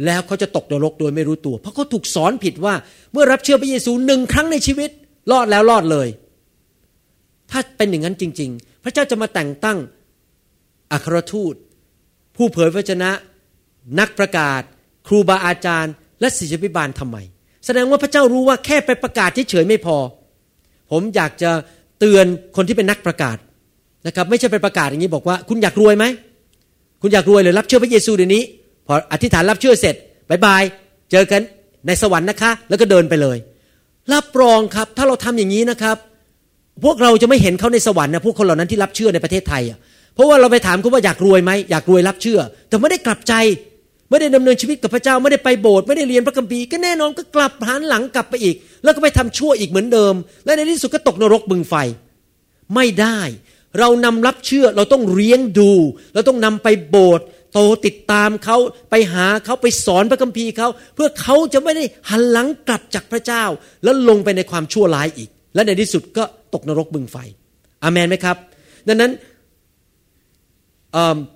[0.05, 2.73] แล้วเขาจะตกนรกโดยไม่รู้ตัว เพราะเขาถูกสอนผิดว่า
[3.11, 4.89] เมื่อรับเชื่อพระเยซูหนึ่งครั้งในชีวิต
[5.31, 6.07] รอดแล้วรอดเลย
[7.51, 9.77] ถ้าเป็นอย่างนั้นจริง ๆ พระเจ้าจะมาแต่งตั้ง
[10.93, 11.55] อัครทูต
[12.39, 13.11] ผู้เผยพระชนะ
[13.99, 14.61] นักประกาศ
[15.07, 17.17] ครูบาอาจารย์ และศิษยพิบาลทำไม
[17.65, 19.97] แสดงว่าพระเจ้ารู้ว่าแค่ไปประกาศเฉยๆไม่พอ
[20.91, 21.51] ผมอยากจะ
[21.99, 23.37] เตือนคนที่เป็นนักประกาศ
[24.07, 26.05] นะครับไม่ใช่ไปประกาศอย่างนี้บอกว่า คุณอยากรวยไหม
[27.01, 28.43] คุณอยากรวยเลยรับเชื่อพระเยซูเดี๋ยวนี้
[28.87, 29.95] พออธิษฐานรับเชื่อเสร็จ
[30.29, 30.63] บายบาย
[31.11, 31.41] เจอกัน
[31.87, 33.37] ในสวรรค์นะคะ แล้วก็เดินไปเลย
[34.13, 35.97] รับรองครับถ้าเราทำอย่างนี้นะครับ
[36.83, 39.77] พวกเราจะไม่เห็นเขาในสวรรค์นะพวกคนเหล่านั้นที่รับเชื่อในประเทศไทยอะ
[40.19, 43.33] เพราะว่าเราไปถามเขาว่าอยากรวยไหมอยากรวยรับเชื่อ แต่ไม่ได้กลับใจ
[44.09, 50.13] ไม่ได้ดำเนินชีวิตกับพระเจ้าไม่ได้ไปโบสถ์ไม่ได้เรียนพระคัมภีร์ก็แน่นอนก็กลับหันหลังกลับไปอีก แล้วก็ไปทำชั่วอีกเหมือนเดิม
[50.45, 51.75] และในที่สุดก็ตกนรกบึงไฟ
[52.75, 53.19] ไม่ได้
[53.79, 55.71] เรานำรับเชื่อเราต้องเลี้ยงดู
[56.13, 58.57] เราต้องนำไปโบสถ์โตติดตามเขา
[58.89, 63.43] ไปหาเขาไปสอนพระคัมภีร์เขาเพื่อเขาจะไม่ได้หันหลังกลับจากพระเจ้า
[63.83, 67.17] แล้วลงไปในความชั่วร้ายอีก และในที่สุดก็ตกนรกบึงไฟ
[67.83, 68.37] อามนไหมครับ
[68.87, 69.11] ดังนั้น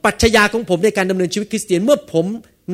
[0.06, 2.26] ปัจจัยาของผมในการดำเนินชีวิตคริสเตียนเมื่อผม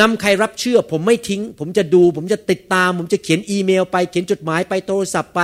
[0.01, 5.41] นำใครรับเชื่อ ผมไม่ทิ้ง ผมจะดู ผมจะติดตาม ผมจะเขียนอีเมลไปเขียนจดหมายไปโทรศัพท์ไป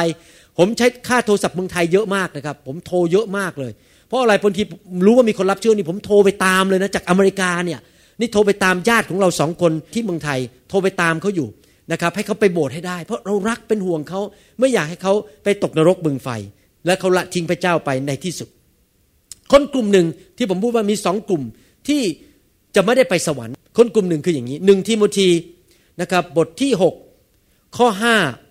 [0.57, 3.71] ผมใช้ค่าโทรศัพท์เมืองไทยเยอะมากนะครับ ผมโทรเยอะมากเลย
[4.07, 4.63] เพราะอะไรบางที
[5.05, 7.79] รู้ว่ามีคนรับเชื่อนี่ผมโทรไปตามเลยนะจากอเมริกาเนี่ย
[8.19, 11.47] นี่โทรไปตามญาติของเราสองคนที่เมืองไทย โทรไปตามเขาอยู่
[11.91, 14.21] นะครับให้เขาไปโบสถ์ให้ได้ เพราะเรารักเป็นห่วงเขา
[14.59, 16.29] ไม่อยากให้เขาไปตกนรกบึงไฟ
[16.85, 18.49] และเขาละทิ้งพระเจ้าไปในที่สุด
[19.51, 21.43] คนกลุ่มหนึ่งที่ผมพูดว่ามีสองกลุ่ม
[21.87, 22.01] ที่
[22.75, 25.29] จะไม่ได้ไปสวรรค์ คนกลุ่มหนึ่งคืออย่างนี้หนึ่งทิโมธี
[26.01, 26.71] นะครับบทที่
[27.23, 27.87] 6 ข้อ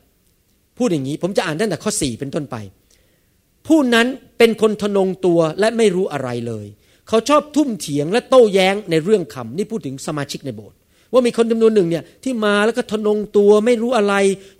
[0.09, 2.57] 5 พูดอย่างนี้ ผมจะอ่านตั้งแต่ข้อ 4 เป็นต้นไป
[3.67, 4.07] ผู้นั้น
[4.39, 6.67] เป็นคนทนงตัวและไม่รู้อะไรเลย
[7.09, 10.77] เขาชอบทุ่มเถียงและโต้แย้งในเรื่องคำนี่พูดถึงสมาชิกในโบสถ์
[11.13, 14.15] ว่ามีคนจำนวนหนึ่งเนี่ยที่มาแล้วก็ทนงตัวไม่รู้อะไร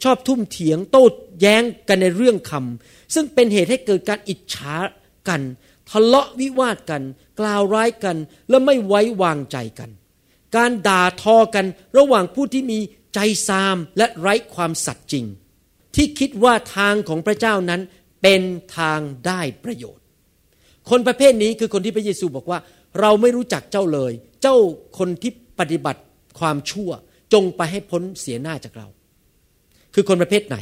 [0.05, 1.05] ชอบทุ่มเถียง โต้
[1.41, 4.75] แย้งกันในเรื่องคำซึ่งเป็นเหตุให้เกิดการอิจฉา
[5.29, 5.41] กัน
[5.91, 7.03] ทะเลาะวิวาทกัน
[7.41, 8.17] กล่าวร้ายกัน
[8.49, 9.91] และไม่ไว้วางใจกัน
[10.57, 11.67] การด่าทอกัน
[11.99, 12.79] ระหว่างผู้ที่มี
[13.15, 13.19] ใจ
[13.49, 15.25] ซามและไร้ความสัตย์จริง
[15.95, 17.81] ที่คิดว่าทางของพระเจ้านั้น
[18.23, 18.43] เป็น
[18.79, 20.05] ทางได้ประโยชน์
[20.91, 22.59] คนประเภทนี้คือคนที่พระเยซูบอกว่า
[23.01, 24.57] เราไม่รู้จักเจ้าเลย เจ้า
[24.99, 26.01] คนที่ปฏิบัติ
[26.39, 26.91] ความชั่ว
[27.33, 28.89] จงไปให้พ้นเสียหน้าจากเรา
[29.95, 30.57] คือคนประเภทไหน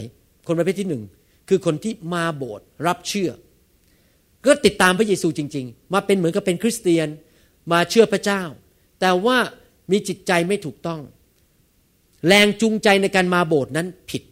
[0.48, 1.02] คนประเภทที่หนึ่ง
[1.48, 3.30] คือคนที่มาโบสถ์รับเชื่อ
[4.44, 7.08] ก็ติดตามพระเยซูจริง ๆ มาเป็นเหมือนกับเป็นคริสเตียน
[7.72, 8.42] มาเชื่อพระเจ้า
[9.00, 9.38] แต่ว่า
[9.90, 11.00] มีจิตใจไม่ถูกต้อง
[12.26, 14.22] แรงจูงใจในการมาโบสถ์นั้นผิด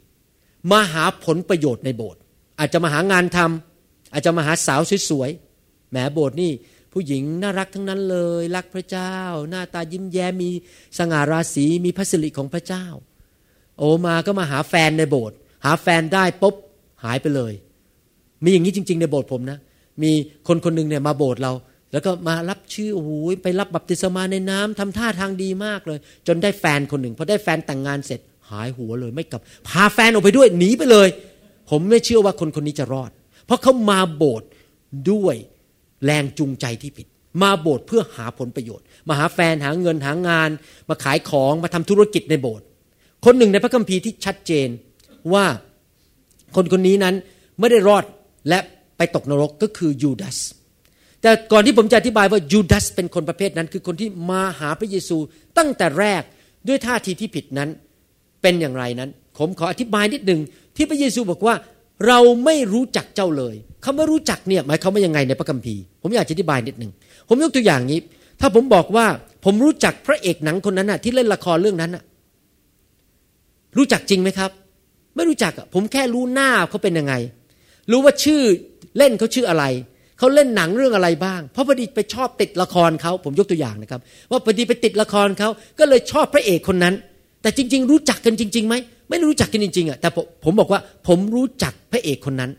[0.71, 2.21] มาหาผลประโยชน์ในโบสถ์
[2.59, 6.53] อาจจะมาหางานทำอาจจะมาหาสาวสวยๆแหมโบสถ์นี่
[6.93, 9.15] ผู้หญิงน่ารักทั้งนั้นเลย รักพระเจ้า
[9.49, 10.51] หน้าตายิ้มแย้มมี
[10.99, 12.87] สง่าราศีมีพระสิริของพระเจ้า
[13.79, 16.55] โอมาก็มาหาแฟนในโบสถ์หาแฟนได้ปุ๊บ
[17.05, 17.53] หายไปเลย
[18.43, 19.59] มีอย่างนี้จริง ๆ ในโบสถ์ผมนะ
[20.03, 20.13] มี
[20.49, 21.53] คนคนหนึ่งเนี่ยมาโบสถ์เรา
[21.93, 23.11] แล้วก็มารับชื่อโอ้โห
[23.43, 31.09] ไปรับบัพติศมาในน้ำทำท่าทางดีมากเลย จนได้แฟนคนหนึ่งพอได้แฟนแต่งงานเสร็จ หายหัวเลยไม่กลับ พาแฟนออกไปด้วยหนีไปเลย
[31.71, 33.11] ผมไม่เชื่อว่าคนคนนี้จะรอด
[33.47, 34.49] เพราะเขามาโบสถ์
[35.11, 35.37] ด้วย
[36.05, 37.07] แรงจูงใจที่ผิด
[37.43, 40.51] มาโบสถ์เพื่อหาผลประโยชน์ มาหาแฟนหาเงินหางาน
[40.89, 42.65] มาขายของมาทำธุรกิจในโบสถ์
[43.25, 44.69] คนหนึ่งในพระคัมภีร์ที่ชัดเจน
[45.33, 45.45] ว่า
[46.57, 47.15] คนคนนี้นั้น
[47.59, 48.05] ไม่ได้รอด
[48.49, 48.59] และ
[49.01, 50.39] ไปตกนรกก็คือยูดาส
[51.23, 55.17] แต่ก่อนที่ผมจะอธิบายว่ายูดาสเป็นคนประเภทนั้น คือคนที่มาหาพระเยซู
[55.59, 56.23] ตั้งแต่แรก
[56.69, 57.69] ด้วยท่าทีที่ผิดนั้น
[58.43, 60.41] เป็นอย่างไรนั้น ผมขออธิบายนิดหนึ่ง
[60.77, 61.55] ที่พระเยซูบอกว่า
[62.07, 66.93] เราไม่รู้จักเจ้าเลยคำว่ารู้จักเนี่ยหมายความว่ายังไงในพระคัมภีร์ ผมอยากจะอธิบายนิดหนึ่ง
[67.29, 67.99] ผมยกตัวอย่างนี้
[68.41, 69.07] ถ้าผมบอกว่า
[69.45, 72.03] ผมรู้จักพระเอกหนังคนนั้นน่ะที่เล่นละครเรื่องนั้นน่ะ
[73.77, 74.51] รู้จักจริงไหมครับ
[75.17, 77.15] ไม่รู้จักผมแค่รู้หน้าเขาเป็นยังไง
[77.91, 78.43] รู้ว่าชื่อ
[78.99, 79.65] เล่นเขาชื่ออะไร
[80.19, 84.01] เขาเล่นหนังเรื่องอะไรบ้าง เพราะพอดีไปชอบติดละครเขาผมยกตัวอย่างนะครับ
[84.31, 85.49] ว่าพอดีไปติดละครเขา
[85.79, 86.95] ก็เลยชอบพระเอกคนนั้น
[87.43, 88.75] แต่จริง ๆ รู้จักกันจริงๆไหม
[89.11, 90.09] ไม่รู้จักกันจริงๆอะแต่
[90.45, 92.51] ผมบอกว่าผมรู้จักพระเอกคนนั้น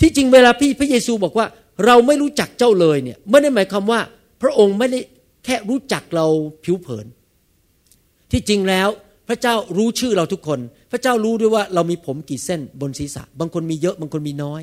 [0.00, 1.46] ที่จริงเวลาพี่พระเยซูบอกว่า
[1.86, 4.00] เราไม่รู้จักเจ้าเลยเนี่ยไม่ได้หมายความว่า
[4.42, 5.00] พระองค์ไม่ได้
[5.44, 6.26] แค่รู้จักเรา
[6.64, 7.06] ผิวเผิน
[8.32, 8.88] ที่จริงแล้ว
[9.28, 10.58] พระเจ้ารู้ชื่อเราทุกคน
[10.90, 14.62] พระเจ้ารู้ด้วยว่าเรามีผมกี่เส้นบนศีรษะ บางคนมีเยอะบางคนมีน้อย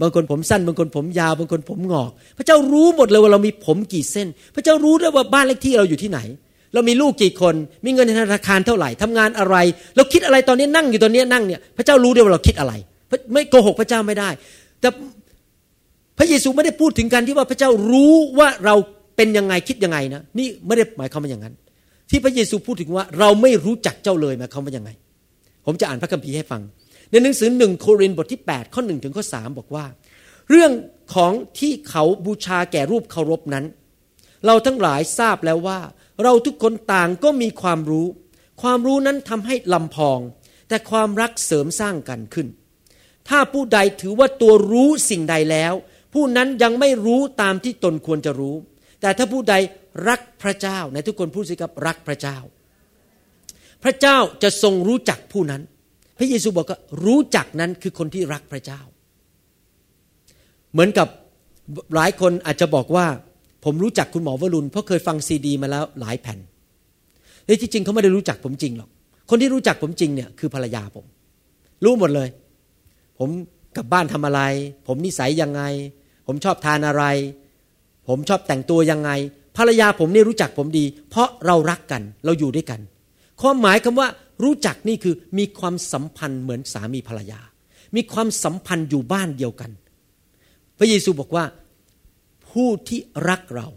[0.00, 6.20] บางคนผมสั้น บางคนผมยาวบางคนผมงอก พระเจ้ารู้หมดเลยว่าเรามีผมกี่เส้น พระเจ้ารู้ด้วยว่าบ้านเลขที่เราอยู่ที่ไหน
[6.74, 9.56] เรามีลูกกี่คน มีเงินในธนาคารเท่าไหร่ทำงานอะไร
[9.96, 12.72] เราคิดอะไรตอนนี้นั่งอยู่ตอนนี้นั่งเนี่ยพระเจ้ารู้ด้วยว่าเราคิดอะไร
[13.32, 14.30] ไม่โกหกพระเจ้าไม่ได้
[14.80, 14.88] แต่
[16.18, 18.74] พระเยซูไม่ได้พูดถึงการที่ว่าพระเจ้ารู้ว่าเรา
[19.16, 21.54] เป็นยังไงคิดยังไงนะนี่ไม่ได้หมายความว่าอย่างนั้น
[22.10, 24.90] ที่พระเยซูพูดถึงว่าเราไม่รู้จักเจ้าเลยหมายความว่ายังไง
[25.66, 26.60] ผมจะอ่านพระคัมภีร์ให้ฟัง
[27.12, 29.86] ในหนังสือหนึ่งโครินธ์บทที่ 8 ข้อหนึ่งถึงข้อสบอกว่า
[30.50, 30.72] เรื่อง
[31.14, 33.64] ของที่เขาบูชาแก่รูปเคารพนั้น
[34.46, 35.80] เราทั้งหลายทราบแล้วว่า
[36.22, 38.06] เราทุกคนต่างก็มีความรู้
[38.62, 40.18] ความรู้นั้นทำให้ลำพอง
[40.68, 42.48] แต่ความรักเสริมสร้างกันขึ้น
[43.28, 45.74] ถ้าผู้ใดถือว่าตัวรู้สิ่งใดแล้ว
[46.14, 48.56] ผู้นั้นยังไม่รู้ตามที่ตนควรจะรู้
[49.00, 49.54] แต่ถ้าผู้ใด
[50.08, 52.38] รักพระเจ้าในทุกคนพูดสิครับรักพระเจ้า
[53.82, 55.62] พระเจ้าจะทรงรู้จักผู้นั้น
[56.18, 58.80] พระเยซูบอกว่ารู้จักนั้นคือคนที่รักพระเจ้า
[60.72, 61.08] เหมือนกับ
[61.94, 63.06] หลายคนอาจจะบอกว่า
[63.64, 66.38] ผมรู้จักคุณหมอวรุณเพราะเคยฟังซีดี มาแล้วหลายแผ่น
[67.46, 68.90] ในที่จริงเขาไม่ได้รู้จักผมจริงหรอก
[69.30, 71.04] คนที่รู้จักผมจริงเนี่ยคือภรรยาผม
[71.84, 72.28] รู้หมดเลย
[73.18, 73.28] ผม
[73.76, 74.40] กลับบ้านทำอะไร
[74.86, 75.62] ผมนิสัยยังไง
[76.26, 77.04] ผมชอบทานอะไร
[78.08, 79.10] ผมชอบแต่งตัวยังไง
[79.56, 82.80] ภรรยาผมนี่รู้จักผมดี เพราะเรารักกันเราอยู่ด้วยกัน
[83.40, 84.08] ความหมายคำว่า
[84.42, 87.40] รู้จักนี่คือมีความสัมพันธ์เหมือนสามีภรรยา
[87.96, 89.70] มีความสัมพันธ์อยู่บ้านเดียวกัน
[90.78, 91.44] พระเยซูบอกว่า
[92.48, 93.68] ผู้ที่รักเรา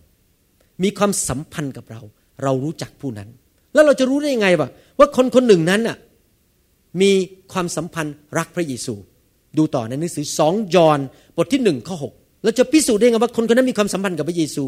[0.83, 2.01] มีความสัมพันธ์กับเรา
[2.43, 3.29] เรารู้จักผู้นั้น
[3.73, 5.97] แล้วเราจะรู้ได้ยังไงวะว่าคนคนหนึ่งนั้นน่ะ
[7.01, 7.11] มี
[7.53, 8.93] ความสัมพันธ์รักพระเยซู
[9.57, 10.99] ดูต่อในหนังสือสองยอห์น
[11.37, 14.65] บทที่หนึ่งข้อหกเราจะพิสูจน์ได้ไงว่าคนคนนั้นมีความสัมพันธ์กับพระเยซู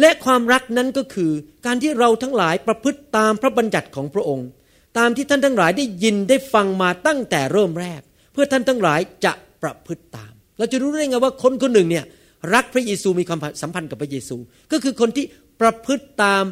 [0.00, 1.30] และความรักนั้นก็คือ
[1.66, 4.46] การที่เราทั้งหลายประพฤติตามพระบัญญัติของพระองค์
[4.98, 8.00] ตามที่ท่านทั้งหลายได้ยินได้ฟังมาตั้งแต่เริ่มแรก
[8.32, 9.32] เพื่อท่านทั้งหลายจะ
[9.62, 12.04] ประพฤติตาม เราจะรู้ได้ไงว่าคนคนหนึ่งเนี่ย
[12.54, 14.36] รักพระเยซูมีความสัมพันธ์กับพระเยซู
[14.72, 15.24] ก็คือคนที่
[15.60, 16.44] ประพฤติตาม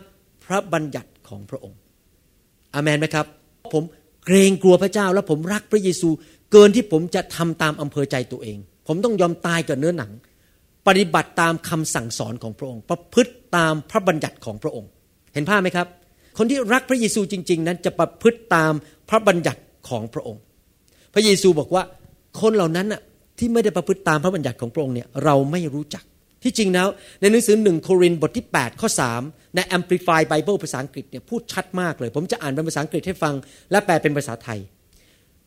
[0.45, 1.79] พระบัญญัติของพระองค์
[2.75, 3.27] อามนไหมครับ
[3.75, 3.85] ผม
[4.27, 6.09] เกรงกลัวพระเจ้า และผมรักพระเยซู
[6.53, 10.13] เกินที่ผมจะทำตามอำเภอใจตัวเอง ผมต้องยอมตายกับเนื้อหนัง
[10.87, 14.91] ปฏิบัติตามคำสั่งสอนของพระองค์ ประพฤติตามพระบัญญัติของพระองค์
[15.35, 15.87] เห็นภาพไหมครับ
[16.39, 18.73] คนที่รักพระเยซูจริง ๆ นั้นจะประพฤติตาม
[19.09, 20.43] พระบัญญัติของพระองค์
[21.15, 21.83] พระเยซูบอกว่า
[22.41, 23.03] คนเหล่านั้นน่ะ
[23.39, 26.05] ที่ไม่ได้ประพฤติตามพระบัญญัติของพระองค์เนี่ยเราไม่รู้จัก
[26.43, 26.89] ที่จริงแล้ว
[27.21, 28.89] ในหนังสือหนึ่งโครินธ์บทที่ 8 ข้อ
[29.23, 33.35] 3 ใน Amplify Bible ภาษาอังกฤษเนี่ยพูดชัดมากเลย ผมจะอ่านเป็นภาษาอังกฤษให้ฟัง
[33.71, 34.59] และแปลเป็นภาษาไทย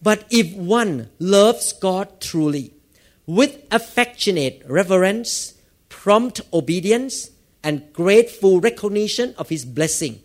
[0.08, 0.48] but if
[0.80, 0.94] one
[1.36, 2.68] loves God truly
[3.38, 5.32] with affectionate reverence
[6.02, 7.16] prompt obedience
[7.68, 10.16] and grateful recognition of his blessing.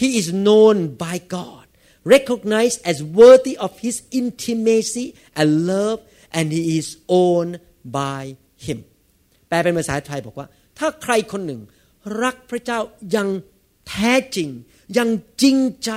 [0.00, 1.66] He is known by God,
[2.14, 5.06] recognized as worthy of his intimacy
[5.38, 5.98] and love,
[6.36, 6.88] and he is
[7.22, 7.54] owned
[8.00, 8.22] by
[8.66, 8.78] him.
[9.48, 10.46] แปลเป็นภาษาไทยบอกว่า
[10.78, 11.60] ถ้าใครคนหนึ่ง
[12.22, 12.78] รักพระเจ้า
[13.16, 13.28] ยัง
[13.88, 14.48] แท้จริง
[14.98, 15.08] ยัง
[15.42, 15.90] จริงใจ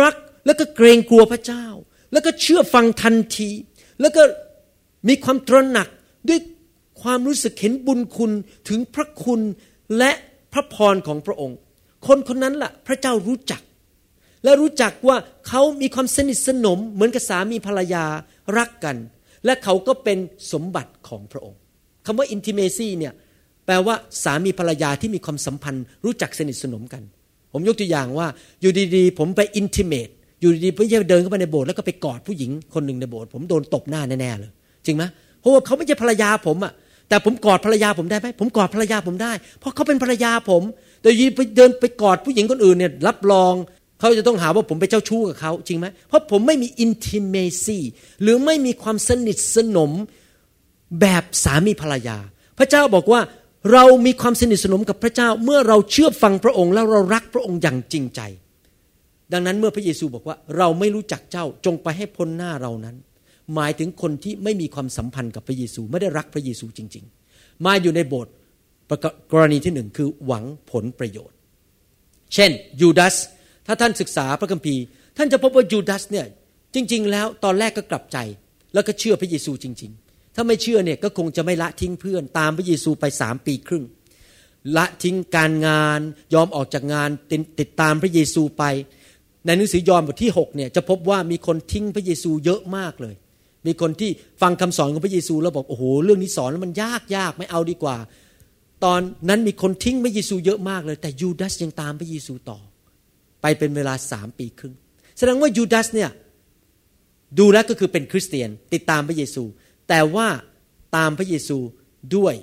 [0.00, 0.14] รัก
[0.46, 1.66] แล้วก็เกรงกลัวพระเจ้า
[2.12, 3.50] แล้วก็เชื่อฟังทันที
[4.00, 4.22] แล้วก็
[5.08, 5.88] มีความตระหนัก
[6.28, 6.40] ด้วย
[7.02, 8.32] ความรู้สึกเห็นบุญคุณ
[8.68, 9.40] ถึงพระคุณ
[9.98, 10.12] และ
[10.52, 11.58] พระพรของพระองค์
[12.06, 13.62] คนคนนั้นละ่ะพระเจ้ารู้จัก
[14.44, 15.16] และรู้จักว่า
[15.48, 18.04] เขามีความสนิทสนมเหมือนกับสามีภรรยา
[18.58, 18.96] รักกัน
[19.44, 20.18] และเขาก็เป็น
[20.52, 21.58] สมบัติของพระองค์
[22.06, 23.12] คำว่า intimacy เนี่ย
[23.66, 27.02] แปลว่าสามีภรรยาที่มีความสัมพันธ์ รู้จักสนิทสนมกัน
[27.52, 28.26] ผมยกตัวอย่างว่า
[28.60, 34.50] อยู่ดีๆ ผมไป intimate อยู่ดีๆไม่ใช่เดินเข้าไปในโบสถ์แล้วก็ไปกอดผู้หญิงคนหนึ่งในโบสถ์ผมโดนตบหน้าแน่ๆเลย
[34.86, 35.04] จริงไหม
[35.40, 36.72] เพราะว่าเขาไม่ใช่ภรรยาผมอะ
[37.08, 40.62] แต่ผมกอดภรรยาผมได้ไหมผมกอดภรรยาผมได้ เพราะเขาเป็นภรรยาผม
[41.02, 43.54] แต่ยีไปเดินไปกอดผู้หญิงคนอื่นเนี่ยรับรอง
[43.98, 47.78] เขาจะต้องหาว่าผมไปเจ้าชู้กับเขาจริงไหมเพราะผมไม่มี intimacy
[48.22, 49.90] หรือไม่มีความสนิทสนม
[51.00, 52.18] แบบสามีภรรยา
[52.58, 53.20] พระเจ้าบอกว่า
[53.72, 58.20] เรามีความสนิทสนมกับพระเจ้าเมื่อเราเชื่อฟังพระองค์แล้วเรารักพระองค์อย่างจริงใจ
[59.32, 62.96] ดังนั้นเมื่อพระเยซูบอกว่าเราไม่รู้จักเจ้าจงไปให้พ้นหน้าเรานั้น
[63.54, 68.32] หมายถึงคนที่ไม่มีความสัมพันธ์กับพระเยซูไม่ได้รักพระเยซูจริง ๆ มาอยู่ในโบสถ์
[69.32, 71.36] กรณีที่หนึ่งคือหวังผลประโยชน์
[72.34, 72.50] เช่น
[72.80, 73.16] ยูดาส
[73.66, 74.82] ถ้าท่านศึกษาพระคัมภีร์
[75.16, 76.26] ท่านจะพบว่ายูดาสเนี่ย
[76.74, 78.18] จริง ๆ แล้วตอนแรกก็กลับใจ
[78.74, 83.84] แล้วก็เชื่อพระเยซูจริง ๆ ถ้าไม่เชื่อเนี่ยก็คงจะไม่ละทิ้งเพื่อน ตามพระเยซูไปสามปีครึ่ง
[84.76, 86.00] ละทิ้งการงาน
[86.34, 87.10] ยอมออกจากงาน
[87.60, 88.64] ติดตามพระเยซูไป
[89.46, 93.14] ในหนังสือยอห์นบทที่6เนี่ยจะพบว่ามีคนทิ้งพระเยซูเยอะมากเลย
[93.66, 94.10] มีคนที่
[94.42, 97.96] ฟังคำสอนของพระเยซูแล้วบอกโอ้โหเรื่องนี้สอนแล้วมันยากยากไม่เอาดีกว่า
[98.84, 102.58] ตอนนั้นมีคนทิ้งพระเยซูเยอะมากเลย แต่ยูดาสยังตามพระเยซูต่อ
[103.42, 104.74] ไปเป็นเวลาสามปีครึ่ง
[105.18, 106.10] แสดงว่ายูดาสเนี่ย
[107.38, 109.44] ดูแล้วก็คือเป็นคริสเตียนติดตามพระเยซู
[109.88, 110.28] แต่ว่า
[110.96, 111.58] ตามพระเยซู
[112.16, 112.34] ด้วย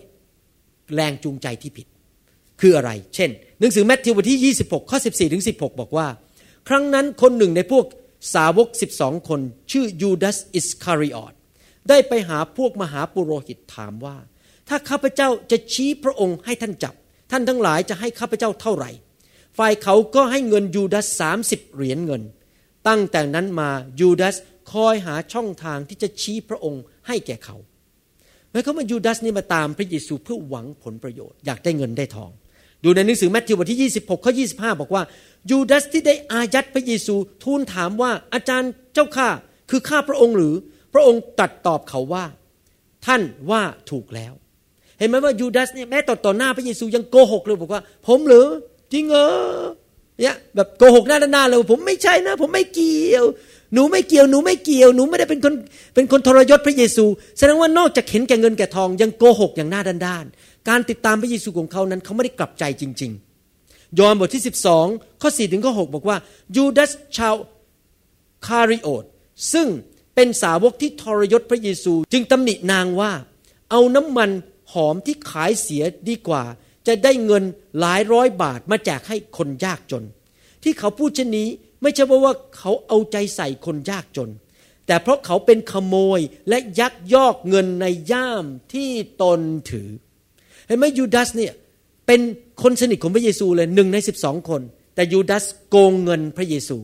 [0.96, 1.88] แรงจูงใจที่ผิด
[2.62, 6.08] คืออะไร เช่น หนังสือแมทธิวบทที่ 26 ข้อ 14 ถึง 16 บอกว่า
[6.68, 7.86] ครั้งนั้นคนหนึ่งในพวก
[8.36, 9.40] สาวก 12 คน
[9.72, 11.34] ชื่อยูดาสอิสคาริออต
[11.90, 14.16] ได้ไปหาพวกมหาปุโรหิตถามว่า
[14.70, 16.94] ถ้าข้าพเจ้าจะชี้พระองค์ให้ท่านจับ
[17.32, 18.90] ท่านทั้งหลายจะให้ข้าพเจ้าเท่าไหร่
[19.58, 22.24] ฝ่ายเขาก็ให้เงินยูดาสสามสิบเหรียญเงิน
[22.88, 24.36] ตั้งแต่นั้นมายูดาส
[24.72, 27.58] คอยหาช่องทางที่จะชี้พระองค์ให้แก่เขา
[28.52, 32.32] หมายความว่ายูดาสนี่มาตามพระเยซูเพื่อหวังผลประโยชน์อยากได้เงินได้ทอง
[32.84, 35.04] ดูในหนังสือแมทธิวบทที่ 26ข้อ25 บอกว่า
[35.52, 39.28] ยูดาสที่ได้อายัดพระเยซูทูลถามว่าอาจารย์เจ้าข้า
[39.70, 40.56] คือข้าพระองค์หรือ
[40.94, 42.26] พระองค์ตรัสตอบเขาว่า
[43.06, 44.34] ท่านว่าถูกแล้ว
[45.00, 48.48] เห็นไหมว่ายูดาสเนี่ยแม้ต่อต่อหน้าพระเยซูยังโกหกเลยบอกว่า ผมหรือ
[48.94, 49.28] จริงเหรอ
[50.20, 53.26] เนี่ยแบบโกหกหน้าด้านเลยผมไม่ใช่นะ ผมไม่เกี่ยว
[53.74, 55.54] หนูไม่เกี่ยวหนูไม่เกี่ยว หนูไม่ได้เป็นคน
[55.96, 57.06] เป็นคนทรยศพระเยซู
[57.38, 63.12] แสดงว่านอกจากเห็นแก่เงินแก่ทองยังโกหกอย่างหน้าด้านๆการติดตามพระเยซูของเขานั้นเขาไม่ได้กลับใจจริง
[63.56, 64.44] ๆ ยอห์นบทที่
[64.82, 66.18] 12 ข้อ4ถึงข้อ6บอกว่า
[66.56, 67.36] ยูดาสชาว
[68.48, 69.04] คาริโอต
[69.54, 69.68] ซึ่ง
[70.16, 73.12] เป็นสาวกที่ทรยศพระเยซู จึงตำหนินางว่า
[73.72, 74.30] เอาน้ำมัน
[74.74, 76.44] หอมที่ขายเสียดีกว่า
[76.88, 77.44] จะได้เงิน
[77.80, 80.04] หลายร้อยบาทมาแจกให้คนยากจน
[80.64, 81.48] ที่เขาพูดเช่นนี้
[81.82, 84.30] ไม่ใช่เพราะว่าเขาเอาใจใส่คนยากจน
[84.88, 88.90] แต่เพราะเขาเป็นขโมยและยักยอกเงินในย่ามที่
[89.22, 89.90] ตนถือ
[90.68, 91.54] เห็นไหมยูดาสเนี่ย
[92.08, 92.22] เป็น
[92.64, 94.62] คนสนิทของพระเยซูเลยหนึ่งในสิบสองคน
[94.96, 96.78] แต่ยูดาสโกงเงินพระเยซู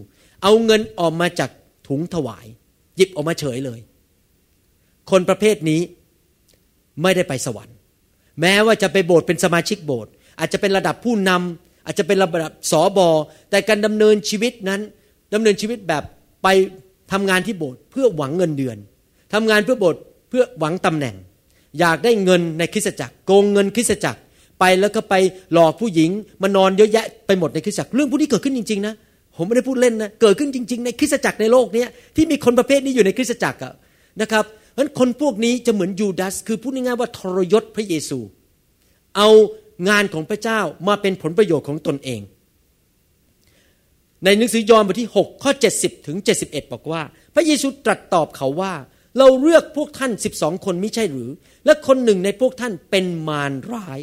[0.43, 1.49] เอาเงินออกมาจาก
[1.87, 2.45] ถุงถวาย
[2.95, 3.79] หยิบออกมาเฉยเลย
[5.11, 5.81] คนประเภทนี้
[7.01, 7.72] ไม่ได้ไปสวรรค์
[8.41, 13.09] แม้ว่าจะไปโบสถ์เป็นสมาชิกโบสถ์อาจจะเป็นระดับผู้นำอาจจะเป็นระดับสอบอ
[13.49, 14.81] แต่การดำเนินชีวิตนั้น
[15.33, 16.03] ดำเนินชีวิตแบบ
[16.43, 16.47] ไป
[17.11, 18.77] ทำงานที่โบสถ์เพื่อหวังเงินเดือน
[19.33, 21.15] ทำงานเพื่อโบสถ์เพื่อหวังตำแหน่ง
[21.79, 24.19] อยากได้เงินในคริสตจักรโกงเงินคริสตจักร
[24.59, 25.15] ไปแล้วก็ไป
[25.53, 26.09] หลอกผู้หญิง
[26.41, 28.93] มานอนเยอะแยะไปหมดในคริสตจักรเรื่องพวกนี้เกิดขึ้นจริงๆนะ
[29.37, 33.59] ผมไม่ได้พูดเล่นนะเกิดขึ้นจริง ๆ ในคริสตจักรในโลกนี้ที่มีคนประเภทนี้อยู่ในคริสตจักร
[34.21, 38.19] นะครับ เพราะคนพวกนี้จะเหมือนยูดาสคือพูดง่ายๆว่าทรยศพระเยซู
[39.17, 39.29] เอา
[39.89, 42.21] งานของพระเจ้ามาเป็นผลประโยชน์ของตนเอง
[44.23, 47.01] ในหนังสือยอห์นบทที่ 6 ข้อ 70 ถึง 71 บอกว่า
[47.35, 48.73] พระเยซูตรัสตอบเขาว่า
[49.17, 51.31] เราเลือกพวกท่าน 12 คนไม่ใช่หรือ
[51.65, 53.99] และคนหนึ่งในพวกท่านเป็นมารร้าย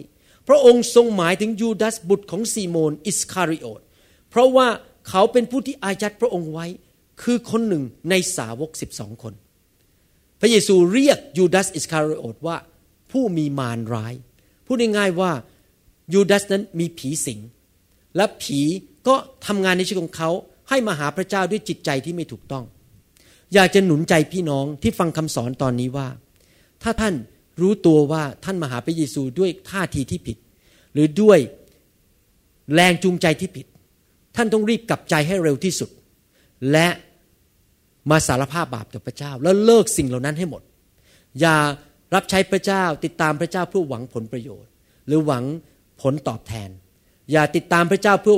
[0.48, 3.80] พระองค์ทรงหมายถึงยูดาสบุตรของซีโมนอิสคาริโอต
[4.30, 4.68] เพราะว่า
[5.08, 6.66] เขาเป็นผู้ที่อายัดพระองค์ไว้
[7.22, 9.34] คือคนหนึ่งในสาวก 12 คน
[10.40, 12.56] พระเยซูเรียกยูดาสอิสคาริโอตว่า
[13.10, 14.14] ผู้มีมารร้าย
[14.66, 15.32] พูดง่ายๆว่า
[16.14, 17.38] ยูดาสนั้นมีผีสิง
[18.16, 18.60] และผี
[19.08, 19.14] ก็
[19.46, 20.30] ทำงานในชีวิตของเขา
[20.68, 22.64] ให้มาหาพระเจ้าด้วยจิตใจที่ไม่ถูกต้อง
[23.54, 26.08] อยากจะหนุนใจพี่น้องที่ฟังคำสอนตอนนี้ว่า
[26.82, 27.14] ถ้าท่าน
[27.60, 30.36] รู้ตัวว่าท่านมาหาพระเยซูด้วยท่าทีที่ผิด
[30.92, 31.38] หรือด้วย
[32.74, 33.66] แรงจูงใจที่ผิด
[34.36, 35.90] ท่านต้องรีบกลับใจให้เร็วที่สุด
[36.72, 36.88] และ
[38.10, 40.62] มาสารภาพบาปต่อพระเจ้า แล้วเลิกสิ่งเหล่านั้นให้หมด
[41.40, 41.56] อย่า
[42.14, 44.70] รับใช้พระเจ้า ติดตามพระเจ้าเพื่อหวังผลประโยชน์
[45.06, 45.44] หรือหวัง
[46.02, 46.70] ผลตอบแทน
[47.32, 48.36] อย่าติดตามพระเจ้าเพื่อ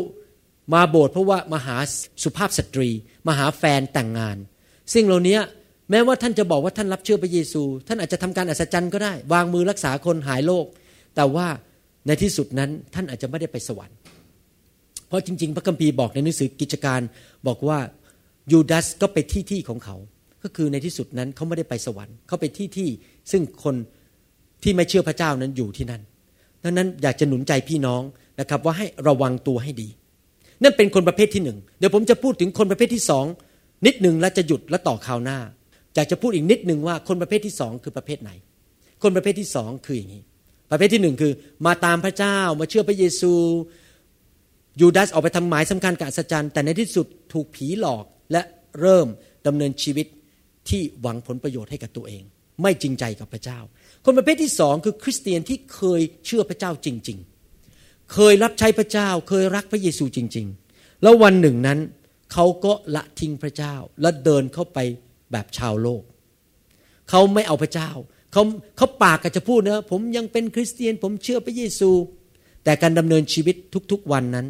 [0.75, 1.77] มาโบสถ์เพราะว่ามาหา
[2.23, 2.89] สุภาพสตรี
[3.29, 4.37] มาหาแฟนแต่งงาน
[4.95, 5.39] สิ่งเหล่านี้
[5.91, 10.67] แม้ว่าท่านจะบอกว่าท่านรับเชื่อพระเยซู ท่านอาจจะทำการอัศจรรย์ก็ได้ วางมือรักษาคนหายโรค
[11.17, 11.47] แต่ว่า
[12.07, 13.97] ในที่สุดนั้นท่านอาจจะไม่ได้ไปสวรรค์
[15.09, 17.01] เพราะจริง ๆ พระคัมภีร์บอกในหนังสือกิจการ
[17.47, 17.79] บอกว่า
[18.51, 19.97] ยูดาสก็ไปที่ที่ของเขา
[20.43, 22.89] ก็คือในที่สุดนั้นเขาไม่ได้ไปสวรรค์เขาไปที่ที่
[23.31, 23.75] ซึ่งคน
[24.63, 26.03] ที่ไม่เชื่อพระเจ้านั้นอยู่ที่นั่น
[26.63, 28.03] ดังนั้นอยากจะหนุนใจพี่น้อง
[28.41, 29.89] นะครับว่าให้ระวังตัวให้ดี
[30.63, 33.25] นั่นเป็นคนประเภทที่หนึ่งเดี๋ยวผมจะพูดถึงคนประเภทที่สอง
[33.87, 35.39] นิดหนึ่งแล้วจะหยุดและต่อข่าวหน้า
[35.95, 38.31] อยากจะพูดอีกนิดหนึ่งว่าคนประเภทที่สองคือประเภทไหน
[39.03, 40.23] คนประเภทที่สองคืออย่างนี้
[40.71, 41.33] ประเภทที่หนึ่งคือ
[41.67, 43.33] มาตามพระเจ้ามาเชื่อพระเยซู
[44.81, 48.43] ยูดาสออกไปทำหมายสำคัญกับอัศจรรย์แต่ในที่สุดถูกผีหลอก และ
[48.81, 49.07] เริ่ม
[49.47, 50.07] ดำเนินชีวิต
[50.69, 52.23] ที่หวังผลประโยชน์ให้กับตัวเอง
[52.63, 53.59] ไม่จริงใจกับพระเจ้า
[54.05, 57.19] คนประเภทที่สองคือคริสเตียนที่เคยเชื่อพระเจ้าจริง
[57.65, 61.79] ๆ เคยรับใช้พระเจ้า เคยรักพระเยซูจริง ๆ แล้ววันหนึ่งนั้น
[62.33, 64.79] เขาก็ละทิ้งพระเจ้า และเดินเข้าไป
[65.33, 66.03] แบบชาวโลก
[67.11, 67.91] เขาไม่เอาพระเจ้า
[68.33, 68.43] เขา
[68.77, 71.91] เขาปากก็จะพูดนะผมยังเป็นคริสเตียน ผมเชื่อพระเยซู
[72.65, 73.57] แต่การดำเนินชีวิต
[73.93, 74.47] ทุกๆวันนั้น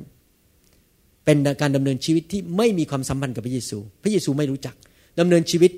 [1.25, 4.75] เป็นการดำเนินชีวิตที่ไม่มีความสัมพันธ์กับพระเยซู พระเยซูไม่รู้จัก
[5.21, 5.73] ดำเนินชีวิต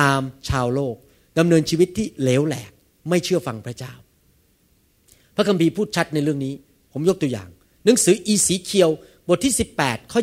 [0.00, 0.94] ตามชาวโลก
[1.38, 2.70] ดำเนินชีวิตที่เหลวแหลก
[3.08, 3.92] ไม่เชื่อฟังพระเจ้า
[5.36, 6.54] พระคัมภีร์พูดชัดในเรื่องนี้
[6.92, 7.48] ผมยกตัวอย่าง
[7.84, 8.90] หนังสืออีสีเคียว
[9.28, 10.20] บทที่ 18 ข้อ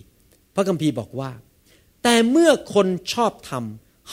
[0.00, 1.30] 24 พระคัมภีร์บอกว่า
[2.02, 3.64] แต่เมื่อคนชอบธรรม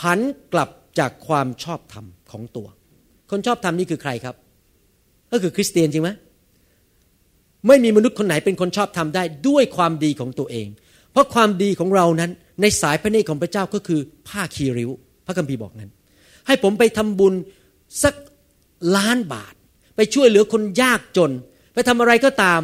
[0.04, 0.20] หัน
[0.54, 2.68] กลับจากความชอบธรรมของตัว
[3.30, 4.36] คนชอบธรรมนี่คือใครครับ
[5.32, 6.10] ก็คือคริสเตียนจริงไหม
[7.68, 10.68] ไม่มีมนุษย์คนไหนเป็นคนชอบธรรมได้ด้วยความดีของตัวเอง
[11.12, 14.90] เพราะความดีของเรานั้นในสายพระเนตรของพระเจ้าก็คือผ้าคีริ้ว
[15.26, 15.90] พระคัมภีร์บอกนั้น
[16.48, 17.34] ให้ผมไปทำบุญ
[18.04, 18.14] สัก
[18.98, 19.54] ล้านบาท
[19.96, 21.32] ไปช่วยเหลือคนยากจน
[21.74, 22.62] ไปทำอะไรก็ตาม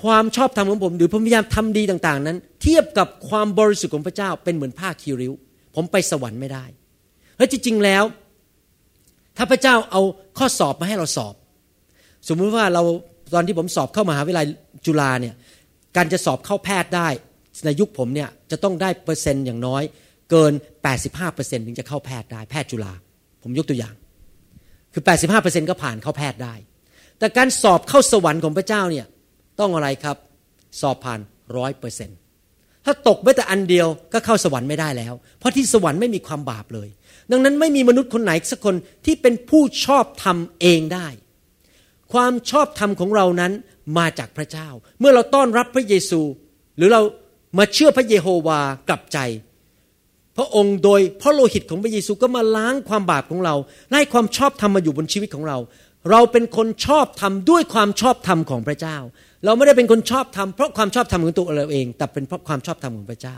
[0.00, 5.32] ความชอบธรรมของผม หรือพยายามทำดีต่างๆ นั้น เทียบกับความบริสุทธิ์ของพระเจ้าเป็นเหมือนผ้าคีริ้ว
[5.74, 6.64] ผมไปสวรรค์ไม่ได้
[7.36, 8.04] เฮ้ยจริงๆแล้ว
[9.36, 10.00] ถ้าพระเจ้าเอา
[10.38, 11.34] ข้อสอบมาให้เราสอบ
[12.28, 12.82] สมมุติว่าเรา
[13.34, 14.46] ตอนที่ผมสอบเข้ามหาวิทยาลัย
[14.86, 15.34] จุฬาเนี่ย
[15.96, 17.08] การจะสอบเข้าแพทย์ได้
[17.64, 19.82] ในยุคผมเนี่ยจะต้องได้เปอร์เซ็นต์อย่างน้อย
[20.30, 20.52] เกิน
[21.08, 22.92] 85%ถึงจะเข้าแพทย์ได้แพทย์จุฬา
[23.42, 23.94] ผมยกตัวอย่าง
[24.92, 25.02] คือ
[25.36, 26.54] 85%ก็ผ่านเข้าแพทย์ได้
[27.18, 29.06] แต่การสอบเข้าสวรรค์ของพระเจ้าเนี่ย
[29.60, 30.16] ต้องอะไรครับ
[30.80, 31.20] สอบผ่าน
[31.56, 32.18] ร้อยเปอร์เซ็นต์
[32.84, 36.88] ถ้าตกแม้แต่อันเดียวก็เข้าสวรรค์ไม่ได้แล้ว เพราะที่สวรรค์ไม่มีความบาปเลย
[37.30, 41.06] ดังนั้นไม่มีมนุษย์คนไหนสักคนที่เป็นผู้ชอบทำเองได้
[42.12, 43.52] ความชอบธรรมของเรานั้น
[43.98, 44.68] มาจากพระเจ้า
[45.00, 46.20] เมื่อเราต้อนรับพระเยซู
[46.76, 47.02] หรือเรา
[47.58, 49.18] มาเชื่อพระเยโฮวากลับใจ
[50.36, 53.54] พระองค์โดยพระโลหิตของพระเยซูก็มาล้างความบาปของเรา
[53.92, 55.58] ให้ความชอบธรรมมาอยู่บนชีวิตของเรา
[56.10, 58.96] เราเป็นคนชอบธรรมด้วยความชอบธรรมของพระเจ้า
[59.44, 63.36] เราไม่ได้เป็นคนชอบธรรมเพราะความชอบธรรมของตัวเราเอง แต่เป็นเพราะความชอบธรรมของพระเจ้า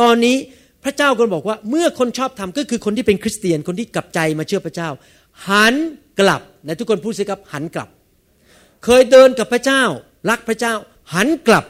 [0.00, 0.36] ตอนนี้
[0.84, 4.88] พระเจ้าก็บอกว่าเมื่อคนชอบธรรมก็คือคนที่เป็นคริสเตียนคนที่กลับใจมาเชื่อพระเจ้า
[5.48, 5.74] หัน
[6.20, 7.88] กลับในทุกคนพูดสิครับหันกลับ
[8.84, 9.82] เคยเดินกับพระเจ้า
[10.30, 10.74] รักพระเจ้า
[11.14, 11.64] หันกลับ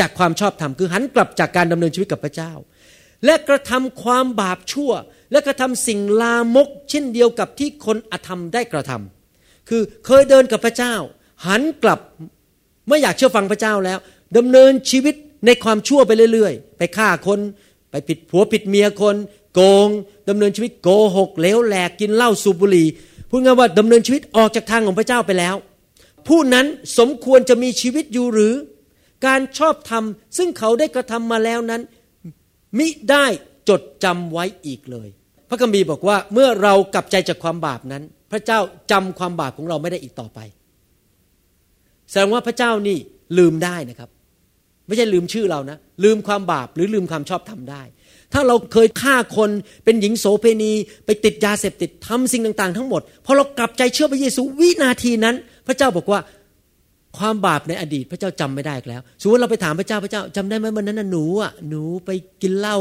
[0.00, 2.52] จากความชอบธรรมคือหันกลับจากการดำเนินชีวิตกับพระเจ้า
[3.24, 4.92] และกระทำความบาปชั่ว
[5.32, 10.94] และกระทำสิ่งลามก เช่นเดียวกับที่คนอธรรมได้กระทำคือเคยเดินกับพระเจ้า
[11.46, 12.00] หันกลับ
[12.88, 13.98] ไม่อยากเชื่อฟังพระเจ้าแล้ว
[14.36, 15.14] ดำเนินชีวิต
[15.46, 17.40] ในความชั่วไปเรื่อย ๆ ไปฆ่าคน
[17.90, 19.16] ไปผิดผัวผิดเมียคน
[19.54, 19.88] โกง
[20.28, 22.86] ดำเนินชีวิตโกหกเลวแหลกกินเหล้าสูบบุหรี่
[23.28, 25.54] พูดง่ายว่าดำเนินชีวิตออกจากทางของพระเจ้าไปแล้ว
[26.28, 26.66] ผู้นั้น
[26.98, 28.54] สมควรจะมีชีวิตอยู่หรือ
[29.26, 30.04] การชอบธรรม
[30.36, 31.82] ซึ่งเขาได้กระทำมาแล้วนั้น
[32.78, 33.26] มิได้
[33.68, 35.08] จดจำไว้อีกเลย
[35.48, 38.58] พระคัมภีร์บอกว่าเมื่อเรากลับใจจากความบาปนั้น พระเจ้า
[38.92, 40.38] จำความบาปของเราไม่ได้อีกต่อไป
[42.10, 42.98] แสดงว่าพระเจ้านี่
[43.38, 44.10] ลืมได้นะครับ
[44.86, 47.82] ไม่ใช่ลืมชื่อเรานะ ลืมความบาปหรือลืมความชอบธรรมได้
[48.32, 49.50] ถ้าเราเคยฆ่าคน
[49.84, 50.72] เป็นหญิงโสเพณี
[51.06, 55.36] ไปติดยาเสพติดทำสิ่งต่าง ๆ ทั้งหมดพอเรากลับใจเชื่อพระเยซูวินาทีนั้น
[55.68, 56.20] พระเจ้าบอกว่า
[57.18, 62.10] ความบาปในอดีตพระเจ้าจำไม่ได้แล้วสมมติเราไปถามพระเจ้าพระเจ้าจำได้ไหมวันนั้นหนูอะหนูไป
[62.42, 62.78] กินเหล้า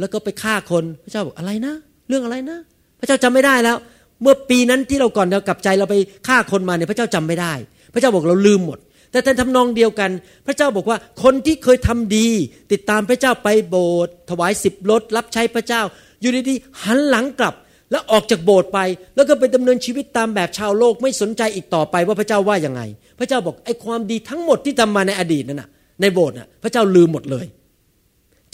[0.00, 1.74] แล้วก็ไปฆ่าคนพระเจ้าบอกอะไรนะ
[2.08, 2.58] เรื่องอะไรนะ
[3.00, 3.76] พระเจ้าจำไม่ได้แล้ว
[4.22, 5.96] เมื่อปีนั้นที่เราก่อนเรากลับใจเราไป
[6.28, 7.52] ฆ่าคนมาเนี่ยพระเจ้าจำไม่ได้
[7.94, 8.78] พระเจ้าบอกเราลืมหมด
[9.10, 10.10] แต่ในทำนองเดียวกัน
[10.46, 12.28] พระเจ้าบอกว่าคนที่เคยทำดี
[12.72, 15.82] ติดตามพระเจ้าไปโบสถ์ถวายสิบรถรับใช้พระเจ้า
[16.20, 17.54] อยู่ดีๆหันหลังกลับ
[17.90, 18.78] แล้วออกจากโบสถ์ไป
[19.16, 22.82] แล้วก็ไปดำเนินชีวิตตามแบบชาวโลกไม่สนใจอีกต่อไปว่าพระเจ้าว่ายังไง
[23.18, 25.70] พระเจ้าบอกไอ้ความดีทั้งหมดที่ทำมาในอดีตนั่นน่ะ
[26.00, 27.46] ในโบสถ์น่ะพระเจ้าลืมหมดเลย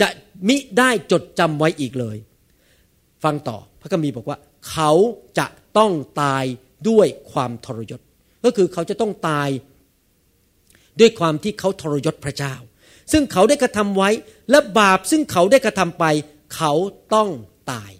[0.00, 0.08] จะ
[0.48, 2.16] มิได้จดจำไว้อีกเลย
[3.24, 4.38] ฟังต่อพระคัมภีร์บอกว่า
[4.70, 4.92] เขา
[5.38, 5.46] จะ
[5.78, 6.44] ต้องตาย
[6.88, 8.00] ด้วยความทรยศ
[8.44, 9.48] ก็คือเขาจะต้องตาย
[11.00, 12.54] ด้วยความที่เขาทรยศพระเจ้า
[13.12, 14.10] ซึ่งเขาได้กระทำไว้
[14.50, 16.04] และบาปซึ่งเขาได้กระทำไป
[16.56, 16.72] เขา
[17.14, 17.30] ต้อง
[17.72, 17.90] ตาย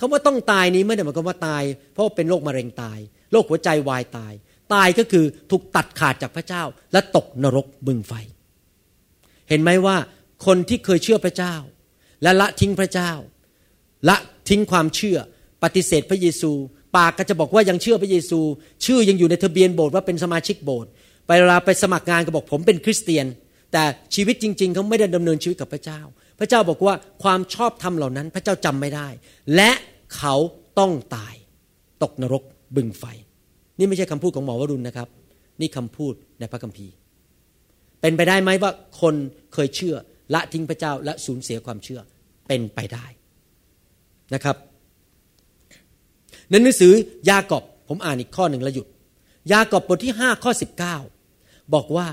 [0.00, 2.98] คาว่าต้องตายนี้ไม่ได้หมายความว่าตาย เพราะเป็นโรคมะเร็งตาย
[3.32, 4.32] โรคหัวใจวายตาย
[4.74, 8.12] ตายก็คือถูกตัดขาดจากพระเจ้า และตกนรกบึงไฟ
[9.48, 9.96] เห็นไหมว่า
[10.46, 11.54] คนที่เคยเชื่อพระเจ้า
[12.22, 13.12] และละทิ้งพระเจ้า
[14.08, 14.16] ละ
[14.48, 15.18] ทิ้งความเชื่อ
[15.62, 16.52] ปฏิเสธพระเยซู
[16.96, 18.40] ปากก็จะบอกว่ายังเชื่อพระเยซู
[18.86, 20.90] ชื่อยังอยู่ในทะเบียนโบสถ์ว่าเป็นสมาชิกโบสถ์
[21.26, 23.26] ไปเวลาไปสมัครงานก็บอกผมเป็นคริสเตียน
[23.72, 23.82] แต่
[24.14, 26.00] ชีวิตจริง ๆ เขาไม่ได้ดำเนินชีวิตกับพระเจ้า
[26.38, 29.08] พระเจ้าบอกว่าความชอบธรรมเหล่านั้น พระเจ้าจำไม่ได้
[29.56, 29.70] และ
[30.16, 30.34] เขา
[30.78, 31.34] ต้องตาย
[32.02, 32.42] ตกนรก
[32.76, 33.04] บึงไฟ
[33.78, 35.08] นี่ไม่ใช่คำพูดของหมอวรุณนะครับ
[35.60, 36.94] นี่คำพูดในพระคัมภีร์
[38.00, 39.14] เป็นไปได้ไหมว่าคน
[39.52, 39.96] เคยเชื่อ
[40.34, 42.00] ละทิ้งพระเจ้าและสูญเสียความเชื่อ
[42.48, 43.06] เป็นไปได้
[44.34, 44.56] นะครับ
[46.50, 46.92] ในหนังสือ
[47.30, 48.86] ยากอบผมอ่านอีกข้อหนึ่งแล้วหยุด
[49.52, 50.96] ยากอบบทที่ห้าข้อสิบเก้า
[51.74, 52.06] บอกว่า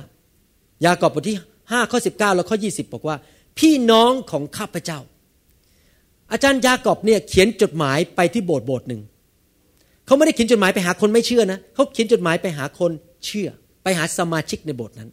[0.86, 1.38] ยากอบบทที่
[1.72, 3.16] ห้าข้อสิบเก้าแล้วข้อยี่สิบบอกว่า
[3.60, 5.00] พี่น้องของข้าพเจ้า
[6.32, 9.02] อาจารย์ยากอบเนี่ยเขียนจดหมายไปที่โบสถ์โบสถ์หนึ่ง
[10.06, 12.92] เขาไม่ได้เขียนจดหมายไปหาคนไม่เชื่อนะเขาเขียนจดหมายไปหาคน
[13.26, 13.48] เชื่อ
[13.84, 15.10] ไปหาสมาชิกในโบสถ์นั้น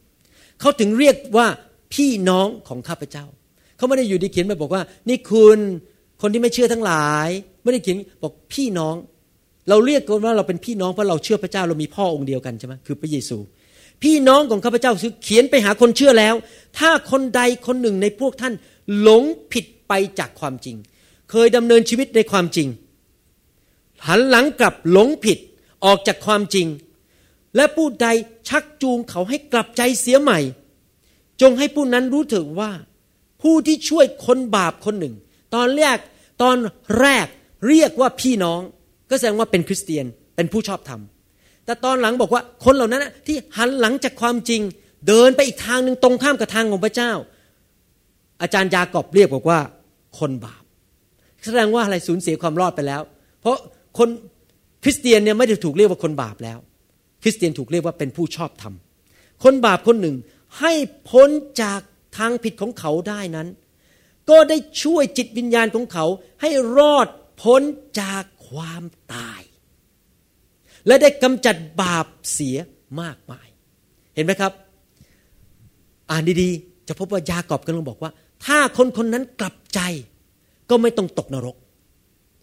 [0.61, 1.47] เขาถึงเรียกว่า
[1.95, 3.25] พี่น้องของข้าพเจ้า
[3.77, 5.59] เขาไม่ได้อยู่ดีเขียนไปบอกว่า นี่คุณ
[6.21, 7.29] คนที่ไม่เชื่อทั้งหลาย
[7.63, 8.95] ไม่ได้เขียนบอกพี่น้อง
[9.69, 13.39] เราเรียกกันว่าเราเป็นพี่น้องเพราะเราเชื่อพระเจ้าเรามีพ่อองค์เดียวกันใช่ไหมคือพระเยซู
[14.03, 16.35] พี่น้องของข้าพเจ้าคือเขียนไปหาคนเชื่อแล้ว
[16.79, 18.55] ถ้าคนใดคนหนึ่งในพวกท่าน
[19.01, 20.77] หลงผิดไปจากความจริง
[21.31, 22.69] เคยดำเนินชีวิตในความจริง
[24.07, 25.39] หันหลังกลับหลงผิด
[25.85, 26.67] ออกจากความจริง
[27.57, 28.07] และผู้ใด
[28.49, 30.39] ชักจูงเขาให้กลับใจเสียใหม่
[31.41, 32.71] จงให้ผู้นั้นรู้ถึงว่า
[33.43, 35.15] ผู้ที่ช่วยคนบาปคนหนึ่ง
[35.55, 35.99] ตอนแรก
[36.43, 36.57] ตอน
[37.01, 37.27] แรก
[37.69, 38.61] เรียกว่าพี่น้อง
[39.11, 40.07] ก็แสดงว่าเป็นคริสเตียน
[40.37, 41.01] เป็นผู้ชอบธรรม
[41.65, 44.61] แต่ตอนหลังบอกว่าคนเหล่านั้นที่หันหลังจากความจริง
[45.09, 47.13] เดินไปอีกทางหนึ่งตรงข้ามกับทางของพระเจ้า
[48.43, 49.59] อาจารย์ยากอบเรียกบอกว่า
[50.19, 50.64] คนบาป
[51.45, 53.03] แสดงว่าอะไรสูญเสียความรอดไปแล้ว
[53.41, 53.57] เพราะ
[53.99, 54.09] คน
[54.83, 56.59] คริสเตียนเนี่ยไม่ได้ถูกเรียกว่าคนบาปแล้ว
[57.23, 58.75] คริสเตียนถูกเรียกว่าเป็นผู้ชอบธรรม
[59.45, 60.17] คนบาปคนหนึ่ง
[60.61, 60.73] ให้
[61.11, 61.29] พ้น
[61.63, 61.81] จาก
[62.17, 63.49] ทางผิดของเขาได้นั้น
[64.31, 66.07] ก็ได้ช่วยจิตวิญญาณของเขา
[66.41, 67.09] ให้รอด
[67.43, 67.63] พ้น
[68.01, 68.83] จากความ
[69.15, 69.43] ตาย
[70.87, 72.57] และได้กำจัดบาปเสีย
[73.01, 73.49] มากมาย
[74.15, 74.53] เห็นไหมครับ
[76.11, 78.11] อ่านดีๆ จะพบว่ายากอบกำลังบอกว่า
[78.47, 79.81] ถ้าคนคนนั้นกลับใจ
[80.71, 81.57] ก็ไม่ต้องตกนรก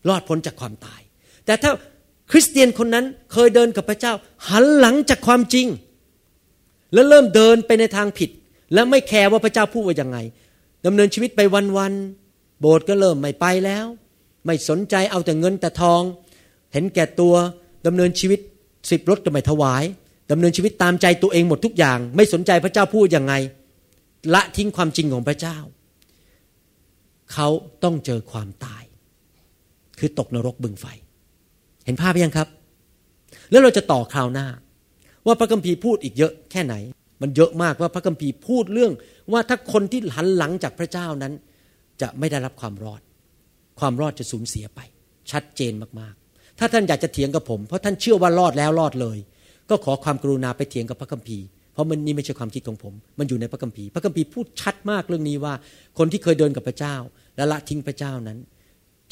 [0.07, 1.01] รอดพ้นจากความตาย
[1.45, 1.71] แต่ถ้า
[2.31, 4.13] คริสเตียนคนนั้นเคยเดินกับพระเจ้า
[4.49, 5.67] หันหลังจากความจริง
[6.93, 8.29] แล้วเริ่มเดินไปในทางผิด
[8.73, 10.17] และไม่แคร์ว่าพระเจ้าพูดว่ายังไง
[10.85, 11.41] ดำเนินชีวิตไป
[11.77, 13.85] วันๆโบสถ์ก็เริ่มไม่ไปแล้ว
[14.45, 16.01] ไม่สนใจเอาแต่เงินแต่ทอง
[16.73, 17.35] เห็นแก่ตัว
[17.87, 18.39] ดำเนินชีวิต
[18.89, 19.83] สิบรถก็ไม่ถวาย
[20.31, 23.33] ดำเนินชีวิตตามใจตัวเองหมดทุกอย่าง ไม่สนใจพระเจ้าพูดยังไง
[24.33, 25.57] ละทิ้งความจริงของพระเจ้า
[27.33, 27.47] เขา
[27.83, 28.83] ต้องเจอความตาย
[29.99, 30.85] คือตกนรกบึงไฟ
[31.85, 32.47] เห็นภาพยังครับ
[33.51, 34.47] แล้วเราจะต่อคราวหน้า
[35.25, 36.75] ว่าพระคัมภีร์พูดอีกเยอะแค่ไหน
[37.21, 38.93] มันเยอะมากว่าพระคัมภีร์พูดเรื่อง
[39.31, 41.33] ว่าถ้าคนที่หันหลังจากพระเจ้านั้น
[42.01, 43.01] จะไม่ได้รับความรอด
[43.79, 44.79] ความรอดจะสูญเสียไป
[45.31, 49.17] ชัดเจนมากๆ ถ้าท่านอยากจะเถียงกับผม เพราะท่านเชื่อว่ารอดแล้วรอดเลย
[49.69, 55.53] ก็ขอความกรุณาไปเถียงกับพระคัมภีร์เพราะมันนี่ไม่ใช่ความคิดของผม มันอยู่ในพระคัมภีร์ พระคัมภีร์พูดชัดมากเรื่องนี้ว่า
[55.97, 56.95] คนที่เคยเดินกับพระเจ้า
[57.35, 58.37] และละทิ้งพระเจ้านั้น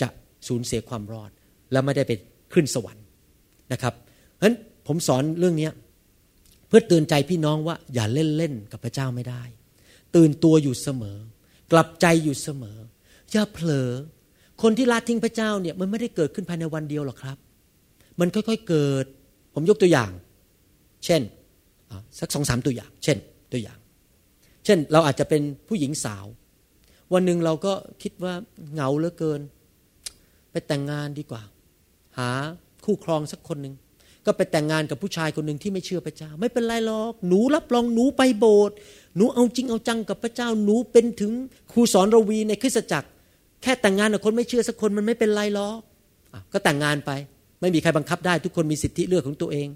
[0.01, 0.07] จะ
[0.47, 1.31] สูญเสียความรอด
[1.71, 2.11] และไม่ได้ไป
[2.53, 3.05] ขึ้นสวรรค์
[3.73, 4.55] นะครับเพราะฉะนั้น
[4.87, 5.69] ผมสอนเรื่องนี้
[6.67, 9.43] เพื่อเตือนใจพี่น้องว่าอย่าเล่นเล่นกับพระเจ้าไม่ได้
[10.15, 11.17] ตื่นตัวอยู่เสมอ
[11.71, 12.77] กลับใจอยู่เสมอ
[13.31, 13.89] อย่าเผลอ
[14.61, 17.37] คนที่ละทิ้งพระเจ้าเนี่ยมันไม่ได้เกิดขึ้นภายในวันเดียวหรอกครับ
[18.19, 19.05] มันค่อยๆเกิด
[19.53, 20.11] ผมยกตัวอย่าง
[21.05, 21.21] เช่น
[22.19, 23.17] สักสองสามตัวอย่าง เช่น
[23.51, 23.79] ตัวอย่าง
[24.65, 26.25] เช่นเราอาจจะเป็นผู้หญิงสาว
[27.13, 28.33] วันหนึ่งเราก็คิดว่า
[28.73, 29.41] เหงาเหลือเกิน
[30.51, 31.41] ไปแต่งงานดีกว่า
[32.17, 32.29] หา
[32.85, 33.75] คู่ครองสักคนหนึ่ง
[34.25, 38.75] ก็ไปแต่งงานกับผู้ชายคนหนึ่งที่ไม่เชื่อพระเจ้า ไม่เป็นไรหรอก หนูรับรองหนูไปโบสถ์
[39.15, 41.31] หนูเอาจริงเอาจังกับพระเจ้าหนูเป็นถึง
[41.71, 43.09] ครูสอนระวีในคริสตจักร
[43.63, 45.79] แค่แต่งงานกับคนไม่เชื่อสักคนมันไม่เป็นไรหรอก
[46.53, 47.11] ก็แต่งงานไป
[47.61, 49.67] ไม่มีใครบังคับได้ ทุกคนมีสิทธิเลือกของตัวเอง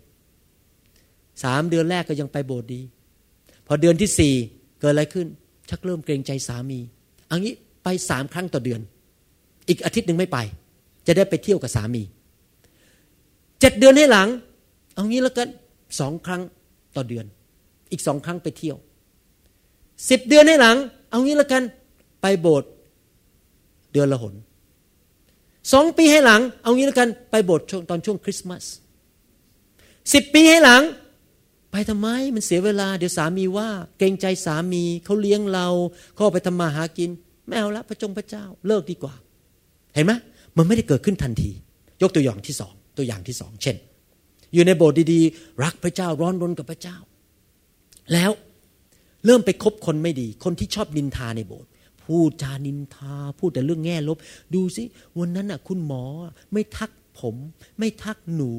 [1.44, 2.82] สามเดือนแรกก็ยังไปโบสถ์ดี
[3.68, 4.34] พอเดือนที่สี่
[4.80, 5.28] เกิดอะไรขึ้น
[5.70, 6.80] ชักเริ่มเกรงใจสามี
[7.34, 7.54] อันนี้
[7.84, 8.82] ไปสามครั้งต่อเดือน
[9.70, 10.38] อีกอาทิตย์หนึ่งไม่ไป
[11.08, 12.04] จะได้ไปเที่ยวกับสามี
[13.60, 14.28] เจ็ดเดือนให้หลัง
[14.94, 15.48] เอางี้แล้วกัน
[16.00, 16.42] สองครั้ง
[16.96, 17.26] ต่อเดือน
[17.92, 18.78] อีกสองครั้งไปเที่ยว
[20.10, 20.78] สิบเดือนให้หลัง
[21.10, 21.64] เอางี้แล้วกัน
[22.22, 22.70] ไปโบสถ์
[23.94, 24.34] เดือนละหน
[25.74, 28.64] สองปีให้หลัง เอางี้แล้วกันไปโบสถ์ตอนช่วงคริสต์มาส
[30.14, 30.84] สิบปีให้หลัง
[31.72, 35.68] ไปทำไมมันเสียเวลา เดี๋ยวสามีว่า เกรงใจสามีเขาเลี้ยงเรา
[36.14, 37.10] เขาไปทำมาหากิน
[37.48, 39.14] ไม่เอาละพระจงพระเจ้าเลิกดีกว่า
[39.94, 40.12] เห็นไหม
[40.58, 41.52] มันไม่ได้เกิดขึ้นทันที
[42.02, 43.76] ยกตัวอย่างที่สองตัวอย่างที่สองเช่น
[44.54, 46.98] อยู่ในโบสถ์ดีๆ รักพระเจ้าร้อนรนกับพระเจ้า
[48.14, 48.32] แล้ว
[49.26, 51.70] เริ่มไปคบคนไม่ดี คนที่ชอบนินทาในโบสถ์
[52.04, 54.18] พูดจานินทา พูดแต่เรื่องแง่ลบ
[54.54, 54.84] ดูสิ
[55.20, 56.04] วันนั้นอะ คุณหมอ
[56.54, 57.36] ไม่ทักผม
[57.80, 58.52] ไม่ทักหนู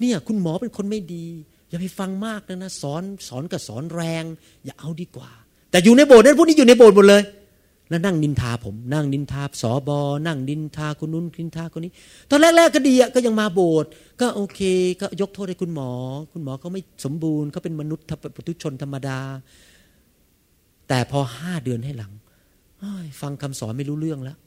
[0.00, 1.26] เนี่ยคุณหมอเป็นคนไม่ดี
[1.68, 4.24] อย่าไปฟังมากนะนะสอนสอนกับสอนแรง
[4.64, 5.30] อย่าเอาดีกว่า
[5.70, 7.22] แต่อยู่ในโบสถ์นั้นพวกนี้อยู่ในโบสถ์หมดเลย
[7.92, 11.92] แล้วนั่งนินทาผม นั่งนินทาสอบอนั่งนินทาคนนู้นนินทาคนนี้
[12.30, 13.90] ตอนแรกๆก็ดีอะก็ยังมาโบสถ์
[14.20, 14.60] ก็โอเค
[15.00, 15.90] ก็ยกโทษให้คุณหมอ
[16.32, 18.04] คุณหมอเขาไม่สมบูรณ์เขาเป็นมนุษย์
[18.36, 19.18] ปุถุชนธรรมดา
[20.88, 22.12] แต่พอห้าเดือนให้หลัง
[23.20, 24.38] ฟังคำสอนไม่รู้เรื่องแล้ว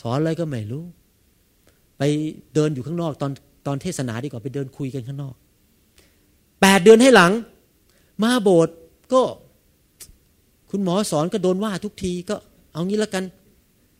[0.00, 0.84] สอนอะไรก็ไม่รู้
[1.98, 2.02] ไป
[2.54, 3.32] เดินอยู่ข้างนอก ตอน
[3.66, 5.34] ตอนเทศนาดีกว่าไปเดินคุยกันข้างนอก
[6.60, 7.32] แปดเดือนให้หลัง
[8.22, 8.74] มาโบสถ์
[9.12, 9.22] ก็
[10.70, 12.36] คุณหมอสอนก็โดนว่าทุกทีก็
[12.72, 13.24] เอางี้แล้วกัน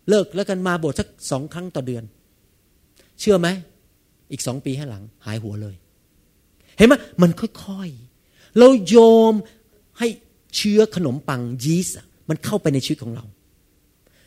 [0.09, 2.05] เลิกแล้วกันมาโบสถ์สักสองครั้งต่อเดือน
[3.21, 3.49] เชื่อไหม
[4.33, 5.75] อีกสองปีให้หลัง หายหัวเลย
[6.77, 8.97] เห็นไหมมันค่อยๆ เราโย
[9.33, 9.35] ม
[9.99, 10.09] ให้
[10.57, 11.97] เชื้อขนมปังยีสต์
[12.29, 13.25] มันเข้าไปในชีวิตของเรา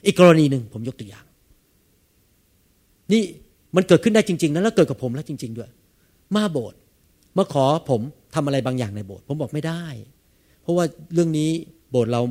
[0.06, 1.26] อีกกรณีหนึ่งผมยกตัวอย่าง
[3.12, 3.24] นี่
[3.76, 5.70] มันเกิดขึ้นได้จริง ๆนะแล้วเกิดกับผมแล้วจริง ๆ ด้วย
[6.36, 6.80] มาโบสถ์
[7.38, 8.02] มาขอผม
[8.36, 9.84] ทำอะไรบางอย่างในโบสถ์ผมบอกไม่ได้
[10.62, 11.50] เพราะว่าเรื่องนี้
[11.91, 12.22] โบสถ์เรา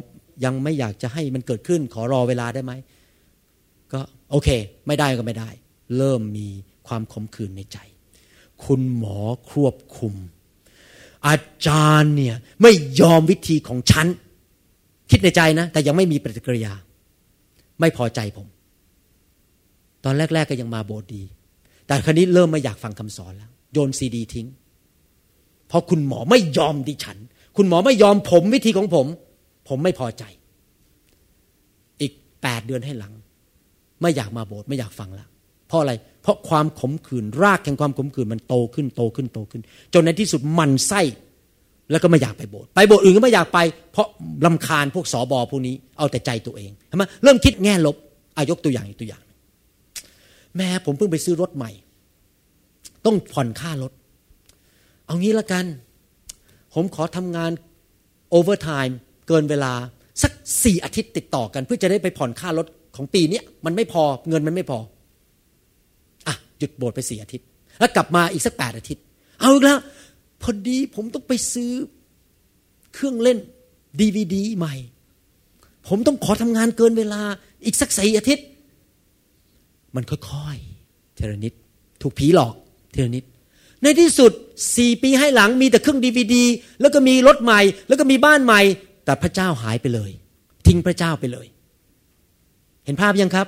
[0.44, 2.72] ยังไม่อยากจะให้มันเกิดขึ้น ขอรอเวลาได้ไหม
[3.92, 4.48] ก็โอเค
[4.86, 5.50] ไม่ได้ก็ไม่ได้
[5.96, 6.48] เริ่มมี
[6.86, 7.78] ความขมขื่นในใจ
[8.64, 9.18] คุณหมอ
[9.50, 10.14] ควบคุม
[11.26, 11.36] อา
[11.66, 14.06] จารย์เนี่ยไม่ยอมวิธีของฉัน
[15.10, 16.72] คิดในใจนะ แต่ยังไม่มีปฏิกิริยา
[17.80, 18.46] ไม่พอใจผม
[20.04, 21.22] ตอนแรก ๆ ก็ยังมาโบสถ์ดี
[21.86, 24.46] แต่ครนี้เริ่มไม่อยากฟังคำสอนแล้ว โยนซีดีทิ้ง
[25.68, 27.18] เพราะคุณหมอไม่ยอมดิฉัน
[27.56, 29.06] คุณหมอไม่ยอมผมวิธีของผม
[29.74, 30.24] ผมไม่พอใจ
[32.00, 32.12] อีก
[32.42, 33.12] แปดเดือนให้หลัง
[34.02, 35.26] ไม่อยากมาโบสถ์ไม่อยากฟังละ
[35.68, 35.92] เพราะอะไร
[36.22, 39.62] เพราะความขมขื่นรากแห่งความขมขื่นมันโตขึ้นโตขึ้นโตขึ้น
[39.94, 41.00] จนในที่สุดมันไส้
[41.90, 43.58] แล้วก็ไม่อยากไปโบสถ์ไปโบสถ์อื่นก็ไม่อยากไป
[43.92, 44.08] เพราะ
[44.46, 47.96] ลาคาญพวกสอบอพวกนี้เอาแต่ใจตัวเองใช่ไหมเริ่มคิดแง่ลบ
[48.36, 49.22] อายกตัวอย่างอีกตัวอย่าง
[50.56, 51.70] แม่ผมเพิ่งไปซื้อรถใหม่
[53.04, 53.92] ต้องผ่อนค่ารถ
[55.06, 55.64] เอางี้ละกัน
[56.74, 57.50] ผมขอทำงาน
[58.30, 58.98] overtime
[59.32, 59.72] กินเวลา
[60.22, 60.32] สัก
[60.64, 62.66] สี่อาทิตย์ติดต่อกัน เพื่อจะได้ไปผ่อนค่ารถ
[62.96, 64.78] ของปีนี้มันไม่พอเงินมันไม่พอ
[66.26, 67.46] อะหยุดโบสถ์ไปสี่อาทิตย์
[67.80, 69.04] แล้วกลับมาอีกสักแปดอาทิตย์
[69.40, 69.78] เอาอีกแล้ว
[70.42, 71.72] พอดีผมต้องไปซื้อ
[72.94, 73.38] เครื่องเล่น
[74.00, 74.74] ดีวีดีใหม่
[75.88, 77.20] ผมต้องขอทำงานเกินเวลา
[77.64, 78.44] อีกสักสี่อาทิตย์
[79.94, 81.52] มันค่อยๆเทรนิด
[82.02, 82.54] ถูกผีหลอก
[82.92, 83.24] เทรนิด
[83.82, 84.32] ในที่สุด
[84.76, 86.44] สี่ปีให้หลังมีแต่เครื่องดีวดี
[86.80, 88.60] แล้วก็มีรถใหม่ แล้วก็มีบ้านใหม่
[89.04, 90.10] แต่พระเจ้าหายไปเลย
[90.66, 91.46] ทิ้งพระเจ้าไปเลย
[92.84, 93.46] เห็นภาพยังครับ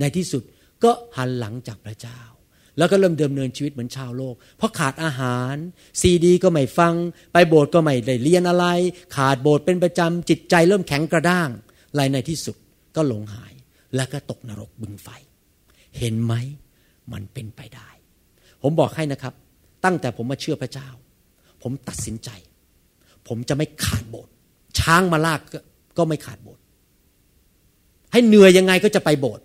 [0.00, 0.42] ในที่สุด
[0.84, 2.20] ก็หันหลังจากพระเจ้า
[2.78, 5.54] แล้วก็เริ่มเดิมเนินชีวิตเหมือนชาวโลก เพราะขาดอาหาร
[6.00, 6.94] ซีดี ก็ไม่ฟัง
[7.32, 8.66] ไปโบสถ์ก็ไม่ได้เรียนอะไร
[9.16, 11.48] ขาดโบสถ์เป็นประจำจิตใจเริ่มแข็งกระด้าง
[11.98, 12.56] ลายในที่สุด
[12.96, 13.54] ก็หลงหาย
[13.96, 15.08] แล้วก็ตกนรกบึงไฟ
[15.98, 16.34] เห็นไหม
[17.12, 17.88] มันเป็นไปได้
[18.62, 19.34] ผมบอกให้นะครับ
[19.84, 20.88] ตั้งแต่ผมมาเชื่อพระเจ้า
[21.62, 22.30] ผมตัดสินใจ
[23.28, 24.33] ผมจะไม่ขาดโบสถ์
[24.80, 25.40] ช้างมาลาก
[25.98, 26.62] ก็ไม่ขาดโบสถ์
[28.12, 29.44] ให้เหนื่อยยังไงก็จะไปโบสถ์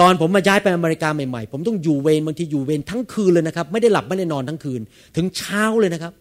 [0.00, 4.80] ตอนผมมาย้ายไปอเมริกาใหม่ๆ ผมต้องอยู่เวรบางทีอยู่เวรทั้งคืนเลยนะครับ ไม่ได้หลับไม่ได้นอนทั้งคืน
[5.16, 6.12] ถึงเช้าเลยนะครับ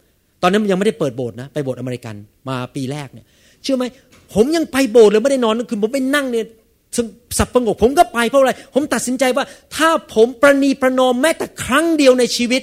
[0.41, 2.15] ตอนนั้นยังไม่ได้เปิดโบสถ์นะไปโบสถ์อเมริกัน
[2.49, 3.25] มาปีแรกเนี่ย
[3.63, 3.85] เชื่อไหม
[4.33, 6.45] ผมยังไปโบสถ์เลยไม่ได้นอนทั้งคืนผมไปนั่งเนี่ย
[7.37, 12.61] สับประงกผมก็ไปเพราะอะไร ผมตัดสินใจว่า ถ้าผมประนีประนอมแม้แต่ครั้งเดียวในชีวิต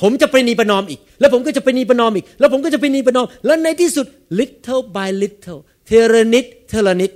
[0.00, 4.06] ผมจะไปนีประนอมอีก แล้วผมก็จะไปนีประนอมอีก แล้วผมก็จะไปนีประนอม แล้วในที่สุด
[4.38, 7.10] little by little เทระนิดเทระนิด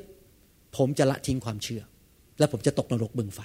[0.77, 1.83] ผมจะละทิ้งความเชื่อ
[2.39, 3.41] แล้วผมจะตกนรกบึงไฟ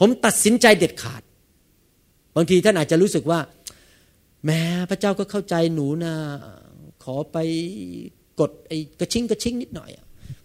[0.00, 1.22] ผมตัดสินใจเด็ดขาด
[2.36, 3.38] บางทีท่านอาจจะรู้สึกว่า
[4.46, 4.60] แม้
[4.90, 6.14] พระเจ้าก็เข้าใจหนูนะ
[7.04, 7.38] ขอไป
[8.40, 9.90] กดไอ้กระชิงกระชิงนิดหน่อย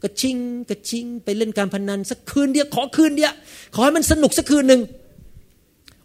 [0.04, 0.38] กระชิง
[0.70, 3.34] กระชิงไปเล่นการพนันสักคืนเดียวขอคืนเดียว
[3.76, 4.82] ขอให้มันสนุกสักคืนหนึ่ง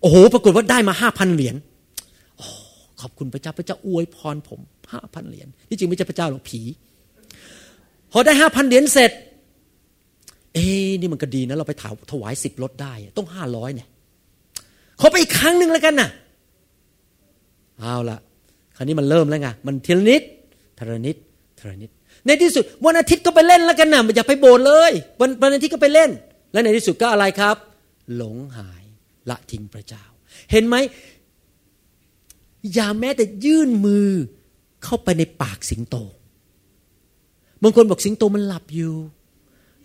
[0.01, 1.57] โอ้โห ปรากฏว่าได้มาห้าพันเหรียญ
[3.01, 4.61] ขอบคุณพระเจ้าพระเจ้าอวยพรผม
[4.92, 6.61] ห้าพันเหรียญที่จริงไม่ใช่พระเจ้าหรอกผี
[8.12, 9.12] พอได้ห้าพันเหรียญเสร็จ
[10.55, 10.64] เอ้
[11.01, 13.88] นี่มันก็ดีนะ เราไปถาถวายสิบรถได้ ต้องห้าร้อยเนี่ย
[15.01, 16.09] ขอไปอีกครั้งหนึ่งแล้วกันนะ
[17.80, 18.18] เอาละ
[18.76, 20.22] คราวนี้มันเริ่มแล้วไงมันทีละนิด
[20.78, 21.16] ทีละนิด
[21.59, 21.90] ทีละนิด
[22.26, 26.11] ในที่สุดวันอาทิตย์ก็ไปเล่นแล้วกันนะอย่าไปโบสถ์เลยวันวันอาทิตย์ก็ไปเล่น
[26.53, 27.57] และในที่สุดก็อะไรครับ
[28.16, 28.84] หลงหาย
[29.30, 30.05] ละทิ้งพระเจ้า
[30.53, 30.76] เห็นไหม
[32.74, 34.08] อย่าแม้แต่ยื่นมือ
[34.84, 35.96] เข้าไปในปากสิงโต
[37.62, 38.94] บางคนบอกสิงโตมันหลับอยู่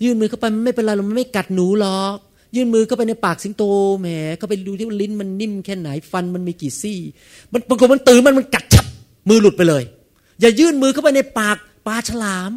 [0.04, 2.18] ยื่นมือเข้าไปมันไม่เป็นไรหรอกมันไม่กัดหนูหรอก
[2.56, 3.64] ยื่นมือเข้าไปในปากสิงโต
[4.00, 4.08] แหม
[4.38, 7.00] เข้าไปดูที่ลิ้นมันนิ่มแค่ไหนฟันมันมีกี่ซี่
[7.52, 8.86] มันบางคนมันตื่นมันมันกัดชับ
[9.30, 9.84] มือหลุดไปเลย
[10.42, 11.58] อย่ายื่นมือเข้าไปในปาก
[11.88, 12.52] ปลาฉลาม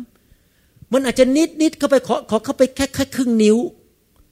[0.93, 3.57] มันอาจจะนิดนิดเข้าไปขอขอเข้าไปแค่แค่ครึ่งนิ้ว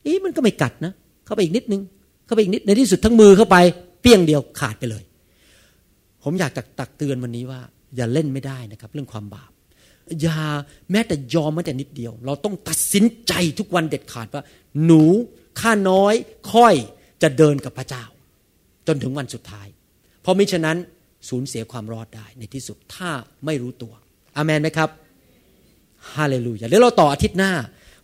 [0.04, 0.92] อีมันก็ไม่กัดนะ
[1.26, 1.82] เข้าไปอีกนิดนึง
[2.26, 3.56] เข้าไปอีกนิดในที่สุดทั้งมือเข้าไป
[4.00, 5.02] เปี้ยงเดียวขาดไปเลย
[6.28, 7.60] ผมอยากตักเตือนวันนี้ว่า
[7.96, 9.50] อย่าเล่นไม่ได้นะครับ เรื่องความบาป
[10.22, 10.40] อย่า
[10.90, 14.42] แม้แต่ยอมแม้แต่นิดเดียว เราต้องตัดสินใจทุกวันเด็ดขาดว่า
[14.84, 15.02] หนู
[15.60, 16.14] ข้าน้อย
[16.52, 16.74] ค่อย
[17.22, 18.04] จะเดินกับพระเจ้า
[18.86, 19.66] จนถึงวันสุดท้าย
[20.22, 20.76] เพราะมิฉะนั้น
[21.28, 23.10] สูญเสียความรอดได้ในที่สุดถ้า
[23.44, 23.92] ไม่รู้ตัว
[24.36, 24.88] อามนไหมครับ
[26.14, 27.52] ฮาเลลูยาเดี๋ยวเราต่ออาทิตย์หน้า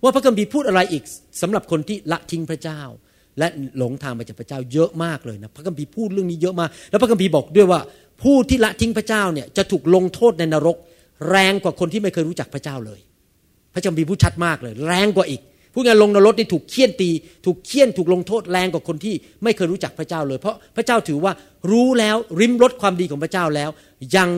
[0.03, 1.05] ว่าพระคัมภีร์พูดอะไรอีก
[1.43, 2.83] สำหรับคนที่ละทิ้งพระเจ้า
[3.39, 3.49] และ
[3.79, 7.81] หลงทางไปจากพระเจ้าเยอะมากเลยนะพระคัมภีร์พูดเรื่องนี้เยอะมาก แล้วพระคัมภีร์บอกด้วยว่า
[8.23, 10.77] ผู้ที่ละทิ้งพระเจ้าเนี่ยจะถูกลงโทษในนรก
[11.31, 13.01] แรงกว่าคนที่ไม่เคยรู้จักพระเจ้าเลย
[13.73, 15.41] พระคัมภีร์พูดชัดมากเลย แรงกว่าอีก
[15.75, 17.11] ผู้งานลงนรกนี่ถูกเคี่ยนตี
[17.47, 21.33] ถูกเคี่ยนถูกลงโทษแรงกว่าคนที่ไม่เคยรู้จักพระเจ้าเลย เพราะพระเจ้าถือว่า
[21.71, 23.71] รู้แล้วริมรสความดีของพระเจ้าแล้ว
[24.17, 24.29] ยัง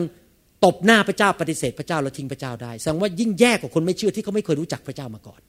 [0.65, 5.41] ตบหน้าพระเจ้าปฏิเสธพระเจ้าแล้วทิ้งพระเจ้าได้แสดงว่ายิ่งแย่กว่าคนไม่เชื่อที่เขาไม่เคยรู้จักพระเจ้ามาก่อน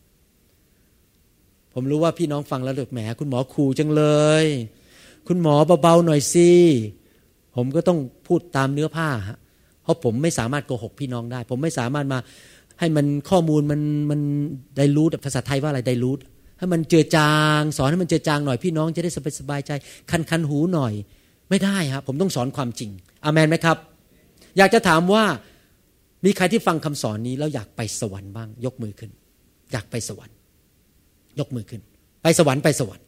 [1.75, 4.05] ผมรู้ว่าพี่น้องฟังแล้วเลยแหมคุณหมอครูจังเล
[4.43, 4.45] ย
[5.29, 6.51] คุณหมอเบาๆหน่อยสิ
[7.57, 9.39] ผมก็ต้องพูดตามเนื้อผ้าฮะ
[9.83, 12.19] เพราะผมไม่สามารถโกหกพี่น้องได้ ผมไม่สามารถมา
[12.81, 13.81] ให้มันข้อมูลมัน
[14.11, 14.21] มัน
[14.79, 16.15] ได้รู้ภาษาไทยว่าอะไรได้รู้
[16.59, 19.71] ให้มันเจือจาง สอนให้มันเจือจางหน่อยพี่น้องจะได้สบายสบายใจ
[20.11, 20.93] คันคันหูหน่อย
[21.51, 22.91] ไม่ได้ครับผมต้องสอนความจริง
[23.25, 23.77] อามนไหมครับ
[24.59, 25.25] อยากจะถามว่า
[26.25, 29.11] มีใครที่ฟังคำสอนนี้แล้วอยากไปสวรรค์บ้าง ยกมือขึ้น
[29.73, 30.37] อยากไปสวรรค์
[31.39, 31.81] ยกมือขึ้น
[32.23, 33.05] ไปสวรรค์ไปสวรรค์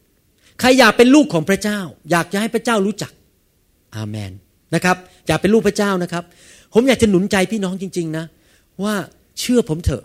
[0.59, 1.79] ใครอยากเป็นลูกของพระเจ้า
[2.11, 3.11] อยากจะให้พระเจ้ารู้จัก
[3.95, 4.31] อาเมน
[4.75, 6.23] นะครับอยากเป็นลูกพระเจ้านะครับ
[6.73, 8.25] ผมอยากจะหนุนใจพี่น้องจริง ๆ นะ
[8.83, 8.95] ว่า
[9.39, 10.03] เชื่อผมเถอะ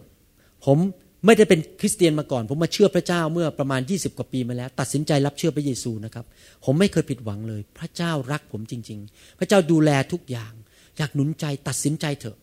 [0.64, 0.78] ผม
[1.26, 6.24] ไม่ได้เป็นคริสเตียนมาก่อน ผมมาเชื่อพระเจ้าเมื่อประมาณ 20 กว่าปีมาแล้ว ตัดสินใจรับเชื่อพระเยซูนะครับ
[6.64, 10.53] ผมไม่เคยผิดหวังเลย พระเจ้ารักผมจริง ๆ พระเจ้าดูแลทุกอย่าง
[10.99, 12.37] อยากหนุนใจตัดสินใจเถอะ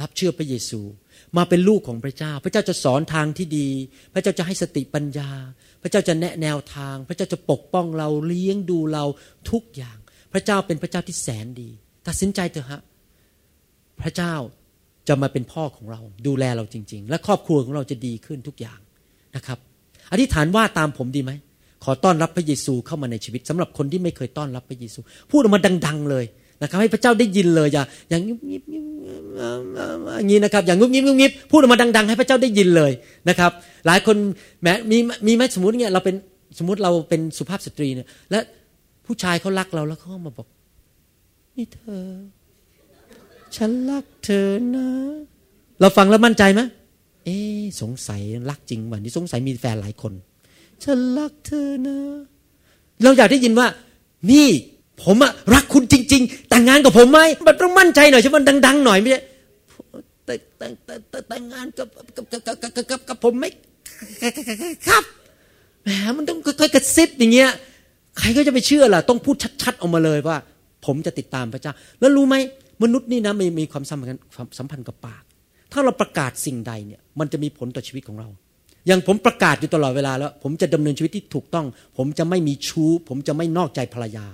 [0.00, 0.80] รับเชื่อพระเยซู
[1.36, 3.68] มาเป็นลูกของพระเจ้า พระเจ้าจะสอนทางที่ดี
[4.14, 5.30] พระเจ้าจะให้สติปัญญา
[5.82, 9.04] พระเจ้าจะแนะแนวทาง พระเจ้าจะปกป้องเราเลี้ยงดูเรา
[9.50, 9.98] ทุกอย่าง
[10.32, 11.70] พระเจ้าเป็นพระเจ้าที่แสนดี
[12.06, 12.80] ตัดสินใจเถอะฮะ
[14.02, 14.34] พระเจ้า
[15.08, 18.80] จะมาเป็นพ่อของเรา ดูแลเราจริง ๆ และครอบครัวของเราจะดีขึ้นทุกอย่าง
[19.36, 19.58] นะครับ
[20.12, 21.32] อธิษฐานว่าตามผมดีไหม
[21.84, 25.00] ขอต้อนรับพระเยซูเข้ามาในชีวิตสำหรับคนที่ไม่เคยต้อนรับพระเยซู
[25.30, 26.24] พูดออกมาดัง ๆ เลย
[26.62, 28.70] นะครับ ให้พระเจ้าได้ยินเลยอย่าอย่างงบๆ
[30.18, 32.92] อย่างนี้นะครับ อย่างงุบงิบงุบงิบพูดออกมาดัง ๆ ให้พระเจ้าได้ยินเลย
[33.28, 33.50] นะครับ
[33.86, 34.16] หลายคน
[34.62, 36.14] แม้มีมีไหมสมมติเนี่ยเราเป็น
[36.58, 38.38] สมมติเราเป็นสุภาพสตรีเนี่ยและ
[39.06, 40.48] ผู้ชายเขารักเราแล้วเขามาบอก
[41.56, 42.06] นี่เธอ
[43.56, 44.88] ฉันรักเธอนะ
[45.80, 46.60] เราฟังแล้วมั่นใจไหม
[47.24, 47.36] เอ๊
[47.82, 50.12] สงสัยรักจริงวันนี้สงสัยมีแฟนหลายคน
[50.84, 51.96] ฉันรักเธอนะ
[53.02, 53.66] เราอยากได้ยินว่า
[54.30, 54.48] นี่
[55.04, 58.36] ผมอะรักคุณจริง ๆ แต่งงานกับผมไหมมันต้องมั่นใจหน่อยใช่ไหม
[58.66, 59.20] ดัง ๆ หน่อยไม่ใช่
[60.24, 60.66] แต่แต่
[61.10, 63.50] แต่แต่งงานกับกับกับกับกับกับผมไม่
[64.88, 65.04] ครับ
[65.84, 67.50] แหมมันต้องค่อยๆกระซิบอย่างเงี้ย
[68.18, 70.36] ใครก็จะไปเชื่อล่ะ ต้องพูดชัดๆออกมาเลยว่า
[70.86, 72.34] ผมจะติดตามพระเจ้า แล้วรู้ไหม
[72.82, 74.22] มนุษย์นี่นะมีมีความสัมพันธ์
[74.58, 75.22] สัมพันธ์กับปาก
[75.72, 78.28] ถ้าเราประกาศสิ่งใดเนี่ย มันจะมีผลต่อชีวิตของเรา
[78.86, 84.26] อย่างผมประกาศอยู่ตลอดเวลาแล้ว ผมจะดำเนินชีวิตที่ถูกต้อง ผมจะไม่มีชู้ ผมจะไม่นอกใจภรรยา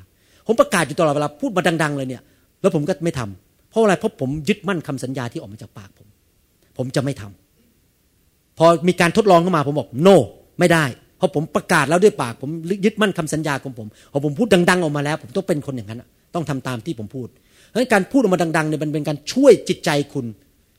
[0.46, 2.22] ผมประกาศอยู่ตลอดเวลาพูดมาดัง ๆ เลยเนี่ย
[2.60, 6.08] แล้วผมก็ไม่ทำเพราะอะไรเพราะผมยึดมั่นคำสัญญาที่ออกมาจากปากผม
[6.78, 10.16] ผมจะไม่ทำพอมีการทดลองเข้ามาผมบอก no
[10.58, 10.84] ไม่ได้
[11.22, 12.50] พราะผมประกาศแล้วด้วยปาก ผม
[12.84, 16.02] ยึดมั่นคำสัญญาของผมพอผมพูดดัง ๆ ออกมาแล้ว ผมต้องเป็นคนอย่างนั้น
[16.34, 17.28] ต้องทำตามที่ผมพูด
[17.68, 20.26] เพราะการพูดออกมาดังๆเนี่ยมันเป็นการช่วยจิตใจคุณ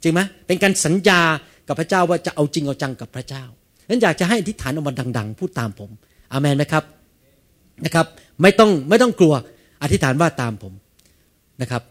[0.04, 1.22] จริงไหมเป็นการสัญญา
[1.68, 3.44] กับพระเจ้าว่าจะเอาจริงเอาจังกับพระเจ้า
[3.82, 5.90] ฉะนั้นอยากจะให้อธิษฐานออกมาดัง ๆ พูดตามผม
[6.32, 6.84] อามนไหมครับ
[7.86, 8.06] นะครับ
[8.42, 9.34] ไม่ต้องไม่ต้องกลัว
[9.84, 10.74] อธิษฐานว่าตามผม
[11.62, 11.82] นะครับ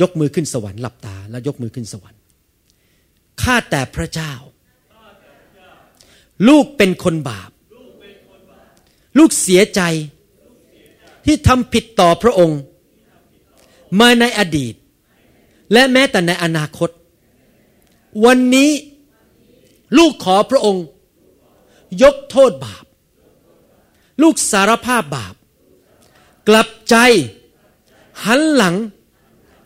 [0.00, 2.20] ยกมือขึ้นสวรรค์หลับตา แล้วยกมือขึ้นสวรรค์
[3.42, 4.32] ข้าแต่พระเจ้า
[6.48, 7.50] ลูกเป็นคนบาป
[9.18, 9.80] ลูกเสียใจ
[11.24, 12.60] ที่ทำผิดต่อพระองค์
[14.00, 14.74] มาในอดีต
[15.72, 16.90] และแม้แต่ในอนาคต
[18.24, 18.70] วันนี้
[19.98, 20.84] ลูกขอพระองค์
[22.02, 22.84] ยกโทษบาป
[24.22, 25.34] ลูกสารภาพบาป
[26.48, 26.96] กลับใจ
[28.24, 28.76] หันหลัง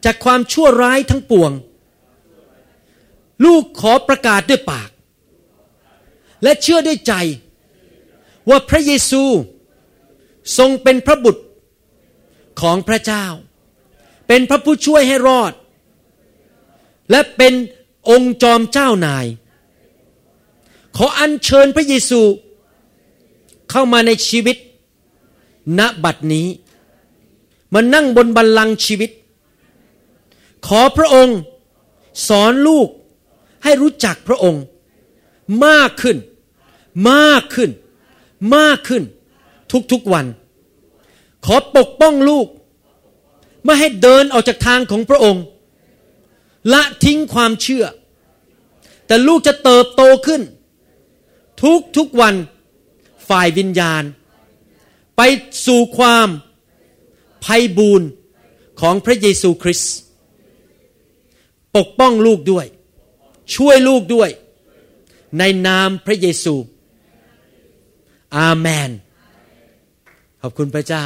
[0.04, 1.52] จากความชั่วร้ายทั้งปวง
[3.44, 4.90] ลูกขอประกาศด้วยปาก
[6.42, 7.14] และเชื่อด้วยใจ
[8.48, 9.22] ว่าพระเยซู
[10.58, 11.42] ทรงเป็นพระบุตร
[12.60, 13.26] ของพระเจ้า
[14.26, 15.52] เป็นพระผู้ช่วยให้รอด
[17.10, 17.52] และเป็น
[18.10, 19.26] องค์จอมเจ้านาย
[20.96, 22.20] ขออัญเชิญพระเยซู
[23.70, 24.56] เข้ามาในชีวิต
[25.78, 26.48] ณบัดนี้
[27.72, 29.10] มานั่งบนบัลลังก์ชีวิต
[30.66, 31.38] ขอพระองค์
[32.28, 32.88] สอนลูก
[33.64, 34.62] ให้รู้จักพระองค์
[35.64, 36.16] มากขึ้น
[37.10, 37.70] มากขึ้น
[38.54, 39.02] มากขึ้น
[39.92, 40.26] ทุกๆวัน
[41.46, 42.46] ขอปกป้องลูก
[43.64, 45.44] ไม่ให้เดินออกจากทางของพระองค์
[46.72, 47.84] ละทิ้งความเชื่อ
[49.06, 50.42] แต่ลูกจะเติบโตขึ้น
[51.62, 52.34] ทุกทุกวัน
[53.28, 54.02] ฝ่ายวิญญาณ
[55.16, 55.20] ไป
[55.66, 56.28] สู่ความ
[57.44, 58.08] ภัยบูรณ์
[58.80, 59.94] ของพระเยซูคริสต์
[61.76, 62.66] ปกป้องลูกด้วย
[63.54, 64.30] ช่วยลูกด้วย
[65.38, 66.54] ในนามพระเยซู
[68.36, 68.90] อาเมน
[70.42, 71.04] ขอบคุณพระเจ้า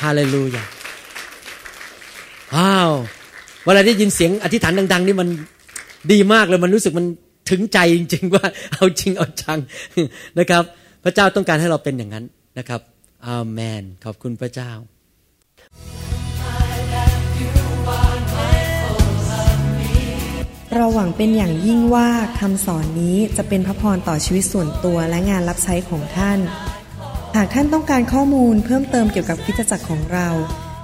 [0.00, 0.64] ฮาเลลูยา
[2.54, 2.90] ว้าว
[3.64, 5.28] เวลาได้ยินเสียงอธิษฐานดัง ๆ นี่มัน
[6.12, 7.06] ดีมากเลย มันรู้สึกมัน
[7.50, 9.58] ถึงใจจริง ๆ ว่าเอาจริงเอาจัง
[10.38, 10.62] นะครับ
[11.04, 12.24] พระเจ้าต้องการให้เราเป็นอย่างนั้น
[12.58, 12.80] นะครับ
[13.26, 14.70] อาเมน ขอบคุณพระเจ้า
[20.74, 22.08] เราหวังเป็นอย่างยิ่งว่า
[22.40, 26.38] คำสอนนี้จะเป็นพระพรต่อชีวิตส่วนตัวและงานรับใช้ของท่าน
[27.36, 30.28] หากท่านต้องการข้อมูลเพิ่มเติมเกี่ยวกับคริสตจักรของเรา